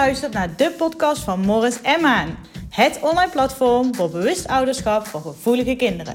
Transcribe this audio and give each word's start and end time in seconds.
luistert 0.00 0.32
naar 0.32 0.56
de 0.56 0.70
podcast 0.70 1.22
van 1.22 1.40
Morris 1.40 1.80
en 1.82 2.00
Maan. 2.00 2.38
Het 2.70 2.98
online 3.00 3.30
platform 3.30 3.94
voor 3.94 4.10
bewust 4.10 4.48
ouderschap 4.48 5.06
voor 5.06 5.20
gevoelige 5.20 5.76
kinderen. 5.76 6.14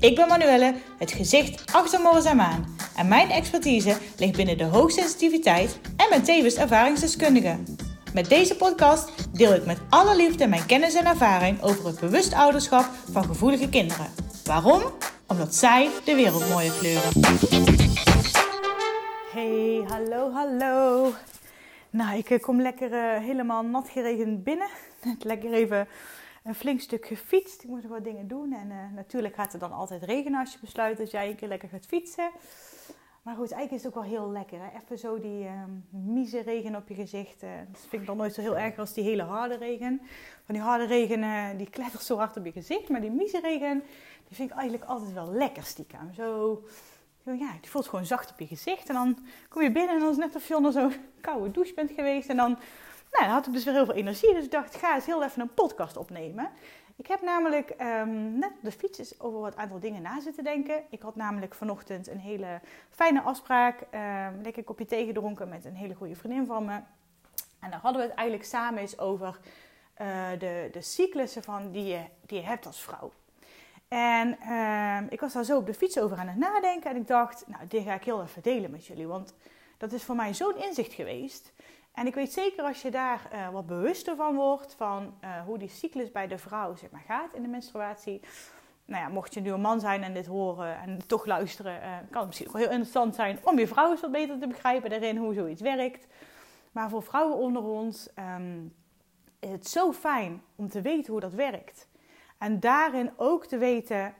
Ik 0.00 0.14
ben 0.14 0.28
Manuelle, 0.28 0.74
het 0.98 1.12
gezicht 1.12 1.72
achter 1.72 2.00
Morris 2.00 2.24
en 2.24 2.36
Maan. 2.36 2.76
En 2.96 3.08
mijn 3.08 3.30
expertise 3.30 3.96
ligt 4.16 4.36
binnen 4.36 4.58
de 4.58 4.64
hoogsensitiviteit 4.64 5.78
en 5.96 6.06
ben 6.10 6.22
tevens 6.22 6.54
ervaringsdeskundige. 6.54 7.56
Met 8.12 8.28
deze 8.28 8.56
podcast 8.56 9.10
deel 9.32 9.54
ik 9.54 9.66
met 9.66 9.78
alle 9.88 10.16
liefde 10.16 10.46
mijn 10.46 10.66
kennis 10.66 10.94
en 10.94 11.06
ervaring 11.06 11.62
over 11.62 11.86
het 11.86 12.00
bewust 12.00 12.34
ouderschap 12.34 12.84
van 13.12 13.24
gevoelige 13.24 13.68
kinderen. 13.68 14.06
Waarom? 14.44 14.82
Omdat 15.26 15.54
zij 15.54 15.88
de 16.04 16.14
wereld 16.14 16.48
mooier 16.48 16.72
kleuren. 16.78 17.10
Hey, 19.32 19.84
hallo, 19.88 20.32
hallo. 20.32 21.12
Nou, 21.92 22.18
ik 22.18 22.30
eh, 22.30 22.40
kom 22.40 22.60
lekker 22.60 22.92
uh, 22.92 23.24
helemaal 23.24 23.64
nat 23.64 23.88
geregend 23.88 24.44
binnen. 24.44 24.68
Net 25.04 25.24
lekker 25.32 25.52
even 25.52 25.88
een 26.44 26.54
flink 26.54 26.80
stuk 26.80 27.06
gefietst. 27.06 27.62
Ik 27.62 27.68
moet 27.68 27.82
nog 27.82 27.90
wat 27.90 28.04
dingen 28.04 28.28
doen. 28.28 28.52
En 28.52 28.70
uh, 28.70 28.76
natuurlijk 28.94 29.34
gaat 29.34 29.52
het 29.52 29.60
dan 29.60 29.72
altijd 29.72 30.02
regenen 30.02 30.40
als 30.40 30.52
je 30.52 30.58
besluit 30.60 30.98
dat 30.98 31.10
jij 31.10 31.28
een 31.28 31.36
keer 31.36 31.48
lekker 31.48 31.68
gaat 31.68 31.86
fietsen. 31.86 32.30
Maar 33.22 33.34
goed, 33.34 33.52
eigenlijk 33.52 33.72
is 33.72 33.82
het 33.82 33.86
ook 33.86 34.02
wel 34.02 34.18
heel 34.18 34.30
lekker. 34.30 34.58
Hè? 34.58 34.78
Even 34.82 34.98
zo 34.98 35.20
die 35.20 35.44
uh, 35.44 35.62
mieze 35.90 36.40
regen 36.40 36.76
op 36.76 36.88
je 36.88 36.94
gezicht. 36.94 37.40
dat 37.40 37.80
vind 37.88 38.02
ik 38.02 38.06
dan 38.06 38.16
nooit 38.16 38.34
zo 38.34 38.40
heel 38.40 38.58
erg 38.58 38.78
als 38.78 38.92
die 38.92 39.04
hele 39.04 39.22
harde 39.22 39.56
regen. 39.56 40.00
Van 40.44 40.54
die 40.54 40.64
harde 40.64 40.84
regen, 40.84 41.56
die 41.56 41.70
klettert 41.70 42.02
zo 42.02 42.16
hard 42.16 42.36
op 42.36 42.44
je 42.44 42.52
gezicht. 42.52 42.88
Maar 42.88 43.00
die 43.00 43.10
mieze 43.10 43.40
regen, 43.40 43.82
die 44.28 44.36
vind 44.36 44.50
ik 44.50 44.56
eigenlijk 44.56 44.90
altijd 44.90 45.12
wel 45.12 45.32
lekker 45.32 45.62
stiekem. 45.62 46.14
Zo 46.14 46.62
ja, 47.24 47.54
je 47.60 47.68
voelt 47.68 47.88
gewoon 47.88 48.06
zacht 48.06 48.30
op 48.30 48.38
je 48.38 48.46
gezicht. 48.46 48.88
En 48.88 48.94
dan 48.94 49.18
kom 49.48 49.62
je 49.62 49.72
binnen 49.72 49.94
en 49.94 50.00
dan 50.00 50.10
is 50.10 50.16
het 50.16 50.24
net 50.24 50.36
of 50.36 50.48
je 50.48 50.56
onder 50.56 50.72
zo'n 50.72 50.94
koude 51.20 51.50
douche 51.50 51.74
bent 51.74 51.90
geweest. 51.90 52.28
En 52.28 52.36
dan, 52.36 52.58
nou, 53.10 53.30
had 53.30 53.46
ik 53.46 53.52
dus 53.52 53.64
weer 53.64 53.74
heel 53.74 53.84
veel 53.84 53.94
energie. 53.94 54.34
Dus 54.34 54.44
ik 54.44 54.50
dacht, 54.50 54.76
ga 54.76 54.94
eens 54.94 55.06
heel 55.06 55.24
even 55.24 55.40
een 55.40 55.54
podcast 55.54 55.96
opnemen. 55.96 56.50
Ik 56.96 57.06
heb 57.06 57.22
namelijk 57.22 57.74
um, 57.80 58.38
net 58.38 58.52
de 58.62 58.72
fiets 58.72 59.20
over 59.20 59.40
wat 59.40 59.56
aantal 59.56 59.80
dingen 59.80 60.02
na 60.02 60.20
zitten 60.20 60.44
denken. 60.44 60.82
Ik 60.90 61.02
had 61.02 61.16
namelijk 61.16 61.54
vanochtend 61.54 62.08
een 62.08 62.18
hele 62.18 62.60
fijne 62.90 63.20
afspraak. 63.20 63.80
Um, 63.80 64.42
lekker 64.42 64.64
kopje 64.64 64.86
thee 64.86 65.06
gedronken 65.06 65.48
met 65.48 65.64
een 65.64 65.74
hele 65.74 65.94
goede 65.94 66.16
vriendin 66.16 66.46
van 66.46 66.64
me. 66.64 66.80
En 67.60 67.70
daar 67.70 67.80
hadden 67.80 68.02
we 68.02 68.08
het 68.08 68.16
eigenlijk 68.16 68.48
samen 68.48 68.80
eens 68.80 68.98
over 68.98 69.38
uh, 70.00 70.30
de, 70.38 70.68
de 70.72 70.80
cyclussen 70.80 71.42
van 71.42 71.70
die, 71.70 71.84
je, 71.84 72.04
die 72.26 72.38
je 72.40 72.46
hebt 72.46 72.66
als 72.66 72.80
vrouw. 72.80 73.12
En 73.90 74.36
uh, 74.42 74.98
ik 75.08 75.20
was 75.20 75.32
daar 75.32 75.44
zo 75.44 75.56
op 75.56 75.66
de 75.66 75.74
fiets 75.74 75.98
over 75.98 76.16
aan 76.16 76.28
het 76.28 76.38
nadenken. 76.38 76.90
En 76.90 76.96
ik 76.96 77.06
dacht, 77.06 77.44
nou, 77.46 77.66
dit 77.66 77.84
ga 77.84 77.94
ik 77.94 78.04
heel 78.04 78.22
even 78.22 78.42
delen 78.42 78.70
met 78.70 78.86
jullie. 78.86 79.06
Want 79.06 79.34
dat 79.78 79.92
is 79.92 80.02
voor 80.02 80.14
mij 80.14 80.34
zo'n 80.34 80.56
inzicht 80.56 80.92
geweest. 80.92 81.52
En 81.92 82.06
ik 82.06 82.14
weet 82.14 82.32
zeker 82.32 82.64
als 82.64 82.82
je 82.82 82.90
daar 82.90 83.30
uh, 83.32 83.48
wat 83.48 83.66
bewuster 83.66 84.16
van 84.16 84.34
wordt, 84.34 84.74
van 84.74 85.14
uh, 85.24 85.40
hoe 85.44 85.58
die 85.58 85.68
cyclus 85.68 86.10
bij 86.10 86.26
de 86.26 86.38
vrouw 86.38 86.76
zeg 86.76 86.90
maar, 86.90 87.04
gaat 87.06 87.34
in 87.34 87.42
de 87.42 87.48
menstruatie. 87.48 88.20
Nou 88.84 89.02
ja, 89.02 89.08
mocht 89.08 89.34
je 89.34 89.40
nu 89.40 89.50
een 89.50 89.60
man 89.60 89.80
zijn 89.80 90.02
en 90.02 90.14
dit 90.14 90.26
horen 90.26 90.78
en 90.78 91.06
toch 91.06 91.26
luisteren, 91.26 91.82
uh, 91.82 91.96
kan 92.10 92.18
het 92.18 92.26
misschien 92.26 92.52
wel 92.52 92.60
heel 92.60 92.70
interessant 92.70 93.14
zijn 93.14 93.38
om 93.42 93.58
je 93.58 93.66
vrouw 93.66 93.90
eens 93.90 94.00
wat 94.00 94.12
beter 94.12 94.38
te 94.38 94.46
begrijpen 94.46 94.90
daarin 94.90 95.16
hoe 95.16 95.34
zoiets 95.34 95.62
werkt. 95.62 96.06
Maar 96.72 96.90
voor 96.90 97.02
vrouwen 97.02 97.36
onder 97.36 97.62
ons 97.62 98.08
um, 98.36 98.74
is 99.38 99.50
het 99.50 99.68
zo 99.68 99.92
fijn 99.92 100.42
om 100.56 100.68
te 100.68 100.80
weten 100.80 101.12
hoe 101.12 101.20
dat 101.20 101.34
werkt. 101.34 101.88
En 102.40 102.60
daarin 102.60 103.10
ook 103.16 103.46
te 103.46 103.58
weten 103.58 104.14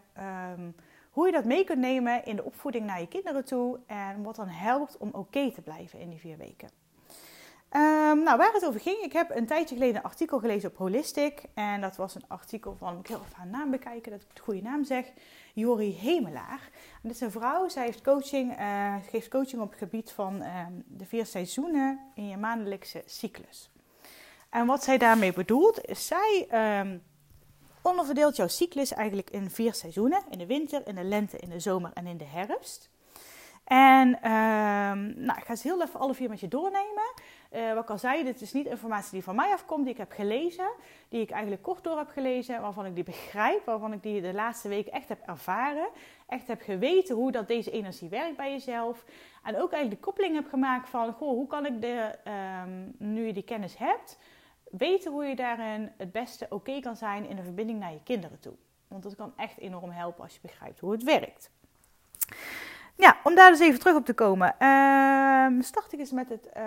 um, 0.54 0.74
hoe 1.10 1.26
je 1.26 1.32
dat 1.32 1.44
mee 1.44 1.64
kunt 1.64 1.78
nemen 1.78 2.24
in 2.24 2.36
de 2.36 2.44
opvoeding 2.44 2.86
naar 2.86 3.00
je 3.00 3.08
kinderen 3.08 3.44
toe. 3.44 3.78
En 3.86 4.22
wat 4.22 4.36
dan 4.36 4.48
helpt 4.48 4.96
om 4.96 5.11
oké 5.12 5.52
te 5.52 5.62
blijven 5.62 5.98
in 5.98 6.11
die 6.11 6.18
vier 6.18 6.36
weken. 6.36 6.68
Um, 7.72 8.22
nou, 8.22 8.36
waar 8.36 8.52
het 8.52 8.67
over 8.67 8.80
ging, 8.80 8.98
ik 8.98 9.12
heb 9.12 9.36
een 9.36 9.46
tijdje 9.46 9.74
geleden 9.74 9.96
een 9.96 10.02
artikel 10.02 10.39
gelezen 10.39 10.70
op 10.70 10.77
Holistic. 10.77 11.42
En 11.55 11.80
dat 11.80 11.96
was 11.96 12.14
een 12.14 12.24
artikel 12.28 12.77
van, 12.77 12.98
ik 12.98 13.06
heel 13.06 13.20
even 13.20 13.36
haar 13.36 13.46
naam 13.46 13.70
bekijken, 13.70 14.11
dat 14.11 14.20
ik 14.20 14.36
de 14.36 14.42
goede 14.42 14.62
naam 14.62 14.84
zeg. 14.84 15.12
Jori 15.55 15.95
Hemelaar. 15.95 16.70
Dit 17.02 17.12
is 17.12 17.20
een 17.20 17.30
vrouw, 17.30 17.68
zij 17.68 17.84
heeft 17.84 18.02
coaching, 18.02 18.61
uh, 18.61 18.95
geeft 19.11 19.28
coaching 19.28 19.62
op 19.62 19.70
het 19.70 19.78
gebied 19.78 20.12
van 20.12 20.42
uh, 20.42 20.66
de 20.86 21.06
vier 21.06 21.27
seizoenen 21.27 22.00
in 22.14 22.28
je 22.28 22.36
maandelijkse 22.36 23.02
cyclus. 23.06 23.70
En 24.48 24.66
wat 24.66 24.84
zij 24.84 24.98
daarmee 24.98 25.33
bedoelt, 25.33 25.84
is 25.84 26.06
zij 26.06 26.46
onderverdeelt 27.83 28.36
jouw 28.36 28.48
cyclus 28.48 28.92
eigenlijk 28.92 29.30
in 29.30 29.51
vier 29.51 29.74
seizoenen: 29.74 30.23
in 30.30 30.39
de 30.39 30.46
winter, 30.46 30.86
in 30.86 30.95
de 30.95 31.05
lente, 31.05 31.39
in 31.39 31.48
de 31.48 31.61
zomer 31.61 31.91
en 31.95 32.07
in 32.07 32.17
de 32.17 32.24
herfst. 32.24 32.91
En 33.70 34.08
uh, 34.08 34.23
nou, 35.24 35.39
ik 35.39 35.45
ga 35.45 35.57
ze 35.57 35.68
heel 35.68 35.83
even 35.83 36.01
alle 36.01 36.14
vier 36.14 36.29
met 36.29 36.40
je 36.40 36.48
doornemen. 36.48 37.13
Uh, 37.52 37.74
wat 37.74 37.83
ik 37.83 37.90
al 37.90 37.98
zei, 37.98 38.24
dit 38.24 38.40
is 38.40 38.52
niet 38.52 38.67
informatie 38.67 39.11
die 39.11 39.23
van 39.23 39.35
mij 39.35 39.52
afkomt, 39.52 39.85
die 39.85 39.92
ik 39.92 39.98
heb 39.98 40.13
gelezen, 40.13 40.70
die 41.08 41.20
ik 41.20 41.30
eigenlijk 41.30 41.63
kort 41.63 41.85
door 41.85 41.96
heb 41.96 42.08
gelezen, 42.08 42.61
waarvan 42.61 42.86
ik 42.86 42.95
die 42.95 43.05
begrijp, 43.05 43.64
waarvan 43.64 43.92
ik 43.92 44.02
die 44.02 44.20
de 44.20 44.33
laatste 44.33 44.69
weken 44.69 44.92
echt 44.92 45.08
heb 45.08 45.20
ervaren, 45.27 45.89
echt 46.27 46.46
heb 46.46 46.63
geweten 46.63 47.17
hoe 47.17 47.33
dat 47.33 47.48
deze 47.48 47.70
energie 47.70 48.08
werkt 48.08 48.36
bij 48.36 48.51
jezelf. 48.51 49.05
En 49.42 49.55
ook 49.55 49.73
eigenlijk 49.73 50.02
de 50.02 50.07
koppeling 50.07 50.35
heb 50.35 50.48
gemaakt 50.48 50.89
van, 50.89 51.13
goh, 51.13 51.29
hoe 51.29 51.46
kan 51.46 51.67
ik 51.67 51.80
de, 51.80 52.19
um, 52.64 52.95
nu 52.98 53.27
je 53.27 53.33
die 53.33 53.42
kennis 53.42 53.77
hebt, 53.77 54.19
weten 54.70 55.13
hoe 55.13 55.25
je 55.25 55.36
daarin 55.36 55.92
het 55.97 56.13
beste 56.13 56.47
oké 56.48 56.81
kan 56.81 56.97
zijn 56.97 57.29
in 57.29 57.36
de 57.36 57.42
verbinding 57.42 57.79
naar 57.79 57.92
je 57.92 58.03
kinderen 58.03 58.41
toe. 58.41 58.55
Want 58.89 59.03
dat 59.03 59.17
kan 59.17 59.33
echt 59.36 59.58
enorm 59.58 59.91
helpen 59.91 60.23
als 60.23 60.35
je 60.35 60.41
begrijpt 60.42 60.81
hoe 60.81 60.92
het 60.92 61.03
werkt. 61.03 61.51
Ja, 62.97 63.17
om 63.25 63.35
daar 63.35 63.51
dus 63.51 63.61
even 63.61 63.79
terug 63.79 63.97
op 63.97 64.05
te 64.05 64.14
komen, 64.14 64.55
uh, 64.58 65.63
start 65.63 65.92
ik 65.92 65.98
eens 65.98 66.11
met 66.11 66.29
het, 66.29 66.48
uh, 66.57 66.63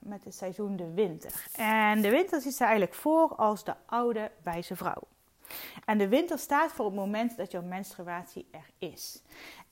met 0.00 0.24
het 0.24 0.34
seizoen 0.34 0.76
de 0.76 0.94
winter. 0.94 1.46
En 1.56 2.00
de 2.00 2.10
winter 2.10 2.40
ziet 2.40 2.54
ze 2.54 2.62
eigenlijk 2.62 2.94
voor 2.94 3.34
als 3.34 3.64
de 3.64 3.74
oude 3.86 4.30
wijze 4.42 4.76
vrouw. 4.76 5.02
En 5.84 5.98
de 5.98 6.08
winter 6.08 6.38
staat 6.38 6.72
voor 6.72 6.84
het 6.84 6.94
moment 6.94 7.36
dat 7.36 7.50
jouw 7.50 7.62
menstruatie 7.62 8.48
er 8.50 8.70
is. 8.78 9.22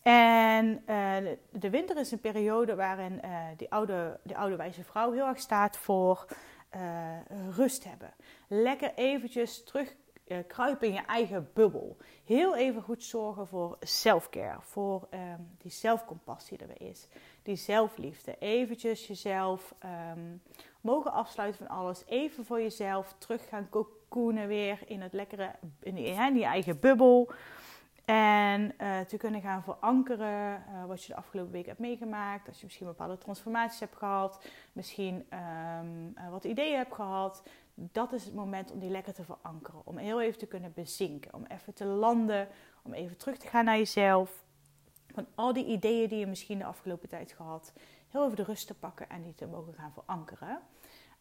En 0.02 0.82
uh, 0.88 1.16
de 1.50 1.70
winter 1.70 1.96
is 1.96 2.10
een 2.10 2.20
periode 2.20 2.74
waarin 2.74 3.20
uh, 3.24 3.36
die, 3.56 3.70
oude, 3.70 4.18
die 4.22 4.36
oude 4.36 4.56
wijze 4.56 4.84
vrouw 4.84 5.12
heel 5.12 5.26
erg 5.26 5.38
staat 5.38 5.76
voor 5.76 6.26
uh, 6.76 7.50
rust 7.56 7.84
hebben. 7.84 8.14
Lekker 8.48 8.94
eventjes 8.94 9.64
terug 9.64 9.96
uh, 10.26 10.38
kruipen 10.46 10.88
in 10.88 10.94
je 10.94 11.04
eigen 11.06 11.50
bubbel. 11.54 11.96
Heel 12.24 12.56
even 12.56 12.82
goed 12.82 13.04
zorgen 13.04 13.46
voor 13.46 13.76
selfcare, 13.80 14.58
voor 14.60 15.08
um, 15.14 15.56
die 15.58 15.70
zelfcompassie 15.70 16.58
er 16.58 16.66
weer 16.66 16.88
is. 16.88 17.08
Die 17.42 17.56
zelfliefde. 17.56 18.36
Eventjes 18.38 19.06
jezelf 19.06 19.74
um, 20.14 20.42
mogen 20.80 21.12
afsluiten 21.12 21.66
van 21.66 21.76
alles. 21.76 22.02
Even 22.06 22.44
voor 22.44 22.60
jezelf 22.60 23.14
terug 23.18 23.48
gaan 23.48 23.68
cocoonen 23.70 24.48
weer 24.48 24.78
in 24.86 25.00
het 25.00 25.12
lekkere, 25.12 25.50
die, 25.78 25.92
in 25.94 26.34
je 26.34 26.44
eigen 26.44 26.80
bubbel. 26.80 27.32
En 28.04 28.74
uh, 28.80 29.00
te 29.00 29.16
kunnen 29.16 29.40
gaan 29.40 29.62
verankeren 29.62 30.64
uh, 30.68 30.84
wat 30.84 31.02
je 31.02 31.08
de 31.08 31.18
afgelopen 31.18 31.52
week 31.52 31.66
hebt 31.66 31.78
meegemaakt. 31.78 32.48
Als 32.48 32.58
je 32.58 32.64
misschien 32.64 32.86
bepaalde 32.86 33.18
transformaties 33.18 33.80
hebt 33.80 33.96
gehad. 33.96 34.44
Misschien 34.72 35.14
um, 35.14 36.14
uh, 36.18 36.30
wat 36.30 36.44
ideeën 36.44 36.76
hebt 36.76 36.94
gehad. 36.94 37.42
Dat 37.74 38.12
is 38.12 38.24
het 38.24 38.34
moment 38.34 38.72
om 38.72 38.78
die 38.78 38.90
lekker 38.90 39.14
te 39.14 39.24
verankeren. 39.24 39.80
Om 39.84 39.96
heel 39.96 40.20
even 40.20 40.38
te 40.38 40.46
kunnen 40.46 40.72
bezinken. 40.74 41.34
Om 41.34 41.44
even 41.46 41.74
te 41.74 41.84
landen. 41.84 42.48
Om 42.82 42.92
even 42.92 43.16
terug 43.16 43.36
te 43.36 43.46
gaan 43.46 43.64
naar 43.64 43.78
jezelf. 43.78 44.44
Van 45.14 45.26
al 45.34 45.52
die 45.52 45.66
ideeën 45.66 46.08
die 46.08 46.18
je 46.18 46.26
misschien 46.26 46.58
de 46.58 46.64
afgelopen 46.64 47.08
tijd 47.08 47.32
gehad. 47.32 47.72
Heel 48.08 48.24
even 48.24 48.36
de 48.36 48.44
rust 48.44 48.66
te 48.66 48.74
pakken 48.74 49.08
en 49.08 49.22
die 49.22 49.34
te 49.34 49.46
mogen 49.46 49.74
gaan 49.74 49.92
verankeren. 49.92 50.60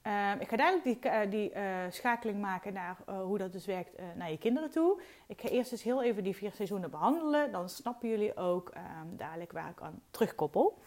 Uh, 0.07 0.31
ik 0.39 0.47
ga 0.50 0.56
duidelijk 0.56 1.01
die, 1.01 1.12
uh, 1.12 1.19
die 1.29 1.53
uh, 1.53 1.62
schakeling 1.89 2.41
maken 2.41 2.73
naar 2.73 2.97
eh, 3.06 3.22
hoe 3.22 3.38
dat 3.38 3.51
dus 3.51 3.66
werkt 3.66 3.91
naar 4.16 4.31
je 4.31 4.38
kinderen 4.38 4.72
toe. 4.72 5.02
Ik 5.28 5.41
ga 5.41 5.47
eerst 5.47 5.70
dus 5.70 5.84
heel 5.84 6.03
even 6.03 6.23
die 6.23 6.35
vier 6.35 6.52
seizoenen 6.52 6.91
behandelen. 6.91 7.52
Dan 7.52 7.70
snappen 7.70 8.09
jullie 8.09 8.37
ook 8.37 8.70
ehm, 8.70 9.16
dadelijk 9.16 9.52
waar 9.52 9.70
ik 9.70 9.81
aan 9.81 10.02
terugkoppel. 10.11 10.78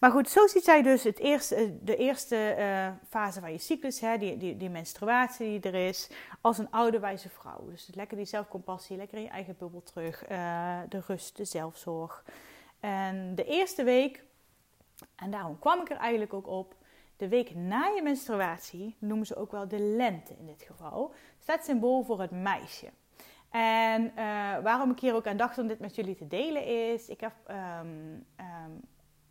Maar 0.00 0.10
goed, 0.10 0.28
zo 0.28 0.46
ziet 0.46 0.64
zij 0.64 0.82
dus 0.82 1.02
het 1.02 1.18
eerste, 1.18 1.78
de 1.82 1.96
eerste 1.96 2.56
fase 3.08 3.40
van 3.40 3.52
je 3.52 3.58
cyclus, 3.58 4.00
hè, 4.00 4.18
die, 4.18 4.56
die, 4.56 4.70
menstruatie 4.70 5.60
die 5.60 5.72
er 5.72 5.86
is, 5.88 6.10
als 6.40 6.58
een 6.58 6.70
oude 6.70 6.98
wijze 6.98 7.28
vrouw. 7.28 7.68
Dus 7.70 7.90
lekker 7.94 8.16
die 8.16 8.26
zelfcompassie, 8.26 8.96
lekker 8.96 9.16
in 9.16 9.22
je 9.22 9.30
eigen 9.30 9.56
bubbel 9.58 9.82
terug, 9.82 10.24
de 10.88 11.00
rust, 11.06 11.36
de 11.36 11.44
zelfzorg. 11.44 12.24
En 12.80 13.34
de 13.34 13.44
eerste 13.44 13.84
week, 13.84 14.24
en 15.16 15.30
daarom 15.30 15.58
kwam 15.58 15.80
ik 15.80 15.90
er 15.90 15.96
eigenlijk 15.96 16.34
ook 16.34 16.46
op, 16.46 16.74
de 17.18 17.28
week 17.28 17.54
na 17.54 17.86
je 17.86 18.02
menstruatie, 18.02 18.96
noemen 18.98 19.26
ze 19.26 19.36
ook 19.36 19.50
wel 19.50 19.68
de 19.68 19.78
lente 19.78 20.34
in 20.38 20.46
dit 20.46 20.62
geval, 20.62 21.12
staat 21.38 21.64
symbool 21.64 22.02
voor 22.02 22.20
het 22.20 22.30
meisje. 22.30 22.86
En 23.50 24.02
uh, 24.02 24.12
waarom 24.62 24.90
ik 24.90 25.00
hier 25.00 25.14
ook 25.14 25.26
aan 25.26 25.36
dacht 25.36 25.58
om 25.58 25.66
dit 25.66 25.78
met 25.78 25.94
jullie 25.94 26.14
te 26.14 26.26
delen 26.26 26.92
is, 26.92 27.08
ik 27.08 27.20
heb 27.20 27.32
um, 27.50 28.26
um, 28.40 28.80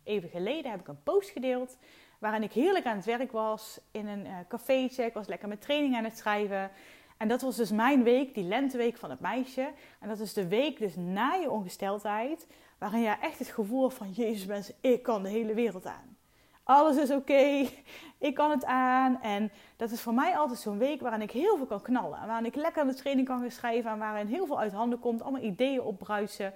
even 0.04 0.28
geleden 0.28 0.70
heb 0.70 0.80
ik 0.80 0.88
een 0.88 1.02
post 1.02 1.30
gedeeld 1.30 1.78
waarin 2.18 2.42
ik 2.42 2.52
heerlijk 2.52 2.84
aan 2.84 2.96
het 2.96 3.04
werk 3.04 3.32
was 3.32 3.80
in 3.90 4.06
een 4.06 4.26
uh, 4.26 4.36
cafeetje. 4.48 5.04
Ik 5.04 5.14
was 5.14 5.26
lekker 5.26 5.48
met 5.48 5.60
training 5.60 5.96
aan 5.96 6.04
het 6.04 6.18
schrijven. 6.18 6.70
En 7.16 7.28
dat 7.28 7.42
was 7.42 7.56
dus 7.56 7.70
mijn 7.70 8.02
week, 8.02 8.34
die 8.34 8.44
lenteweek 8.44 8.96
van 8.96 9.10
het 9.10 9.20
meisje. 9.20 9.72
En 10.00 10.08
dat 10.08 10.20
is 10.20 10.32
de 10.32 10.48
week 10.48 10.78
dus 10.78 10.96
na 10.96 11.32
je 11.32 11.50
ongesteldheid, 11.50 12.46
waarin 12.78 13.00
je 13.00 13.16
echt 13.20 13.38
het 13.38 13.48
gevoel 13.48 13.88
van, 13.88 14.10
jezus 14.10 14.46
mensen, 14.46 14.74
ik 14.80 15.02
kan 15.02 15.22
de 15.22 15.28
hele 15.28 15.54
wereld 15.54 15.86
aan 15.86 16.17
alles 16.68 16.96
is 16.96 17.10
oké, 17.10 17.66
ik 18.28 18.34
kan 18.34 18.50
het 18.50 18.64
aan. 18.64 19.22
En 19.22 19.52
dat 19.76 19.90
is 19.90 20.00
voor 20.00 20.14
mij 20.14 20.36
altijd 20.36 20.58
zo'n 20.58 20.78
week 20.78 21.00
waarin 21.00 21.22
ik 21.22 21.30
heel 21.30 21.56
veel 21.56 21.66
kan 21.66 21.82
knallen. 21.82 22.26
Waarin 22.26 22.46
ik 22.46 22.54
lekker 22.54 22.82
aan 22.82 22.88
de 22.88 22.94
training 22.94 23.28
kan 23.28 23.40
gaan 23.40 23.50
schrijven 23.50 23.90
en 23.90 23.98
waarin 23.98 24.26
heel 24.26 24.46
veel 24.46 24.60
uit 24.60 24.72
handen 24.72 24.98
komt, 24.98 25.22
allemaal 25.22 25.42
ideeën 25.42 25.80
opbruisen. 25.80 26.52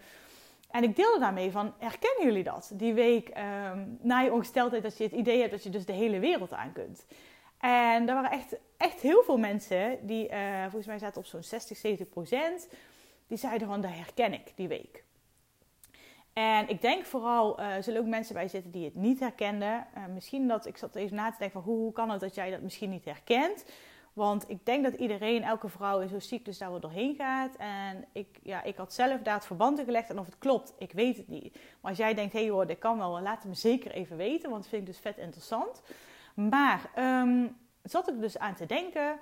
En 0.71 0.83
ik 0.83 0.97
deelde 0.97 1.19
daarmee 1.19 1.51
van, 1.51 1.73
herkennen 1.79 2.27
jullie 2.27 2.45
dat? 2.45 2.71
Die 2.75 2.95
week 2.95 3.29
um, 3.29 3.99
na 4.01 4.21
je 4.21 4.33
ongesteldheid, 4.33 4.83
dat 4.83 4.99
je 4.99 5.05
het 5.05 5.13
idee 5.13 5.39
hebt 5.39 5.51
dat 5.51 5.63
je 5.63 5.71
dus 5.71 5.85
de 5.85 5.93
hele 5.93 6.19
wereld 6.19 6.53
aan 6.53 6.73
kunt. 6.73 7.07
En 7.59 8.09
er 8.09 8.15
waren 8.15 8.31
echt, 8.31 8.57
echt 8.77 9.01
heel 9.01 9.23
veel 9.23 9.39
mensen, 9.39 9.99
die 10.07 10.31
uh, 10.31 10.63
volgens 10.63 10.87
mij 10.87 10.99
zaten 10.99 11.21
op 11.21 11.27
zo'n 11.27 11.43
60, 11.43 11.77
70 11.77 12.09
procent, 12.09 12.69
die 13.27 13.39
zeiden 13.39 13.69
van, 13.69 13.81
dat 13.81 13.91
herken 13.95 14.33
ik 14.33 14.53
die 14.55 14.69
week. 14.69 15.05
En 16.33 16.69
ik 16.69 16.81
denk 16.81 17.05
vooral, 17.05 17.61
uh, 17.61 17.75
zullen 17.81 18.01
ook 18.01 18.07
mensen 18.07 18.35
bij 18.35 18.49
zitten 18.49 18.71
die 18.71 18.85
het 18.85 18.95
niet 18.95 19.21
herkenden. 19.21 19.87
Uh, 19.97 20.07
misschien 20.15 20.49
dat, 20.49 20.67
ik 20.67 20.77
zat 20.77 20.95
even 20.95 21.17
na 21.17 21.31
te 21.31 21.39
denken 21.39 21.63
van, 21.63 21.73
hoe, 21.73 21.83
hoe 21.83 21.93
kan 21.93 22.11
het 22.11 22.21
dat 22.21 22.35
jij 22.35 22.51
dat 22.51 22.61
misschien 22.61 22.91
niet 22.91 23.05
herkent? 23.05 23.65
Want 24.13 24.51
ik 24.51 24.67
denk 24.67 24.85
dat 24.85 24.95
iedereen, 24.95 25.43
elke 25.43 25.69
vrouw 25.69 26.01
in 26.01 26.09
zo'n 26.09 26.21
cyclus 26.21 26.59
daar 26.59 26.71
wel 26.71 26.81
doorheen 26.81 27.15
gaat. 27.15 27.57
En 27.57 28.05
ik, 28.13 28.39
ja, 28.43 28.63
ik 28.63 28.77
had 28.77 28.93
zelf 28.93 29.23
daar 29.23 29.35
het 29.35 29.47
verband 29.47 29.79
in 29.79 29.85
gelegd. 29.85 30.11
En 30.11 30.19
of 30.19 30.27
het 30.27 30.39
klopt, 30.39 30.75
ik 30.79 30.93
weet 30.93 31.17
het 31.17 31.29
niet. 31.29 31.55
Maar 31.81 31.91
als 31.91 31.99
jij 31.99 32.15
denkt, 32.15 32.33
hé 32.33 32.41
hey 32.41 32.51
hoor, 32.51 32.67
dit 32.67 32.79
kan 32.79 32.99
wel, 32.99 33.21
laat 33.21 33.39
het 33.39 33.49
me 33.49 33.55
zeker 33.55 33.91
even 33.91 34.17
weten. 34.17 34.51
Want 34.51 34.63
dat 34.63 34.71
vind 34.71 34.83
ik 34.83 34.89
dus 34.89 34.99
vet 34.99 35.19
interessant. 35.19 35.83
Maar 36.35 36.91
um, 36.99 37.57
zat 37.83 38.09
ik 38.09 38.21
dus 38.21 38.39
aan 38.39 38.55
te 38.55 38.67
denken, 38.67 39.19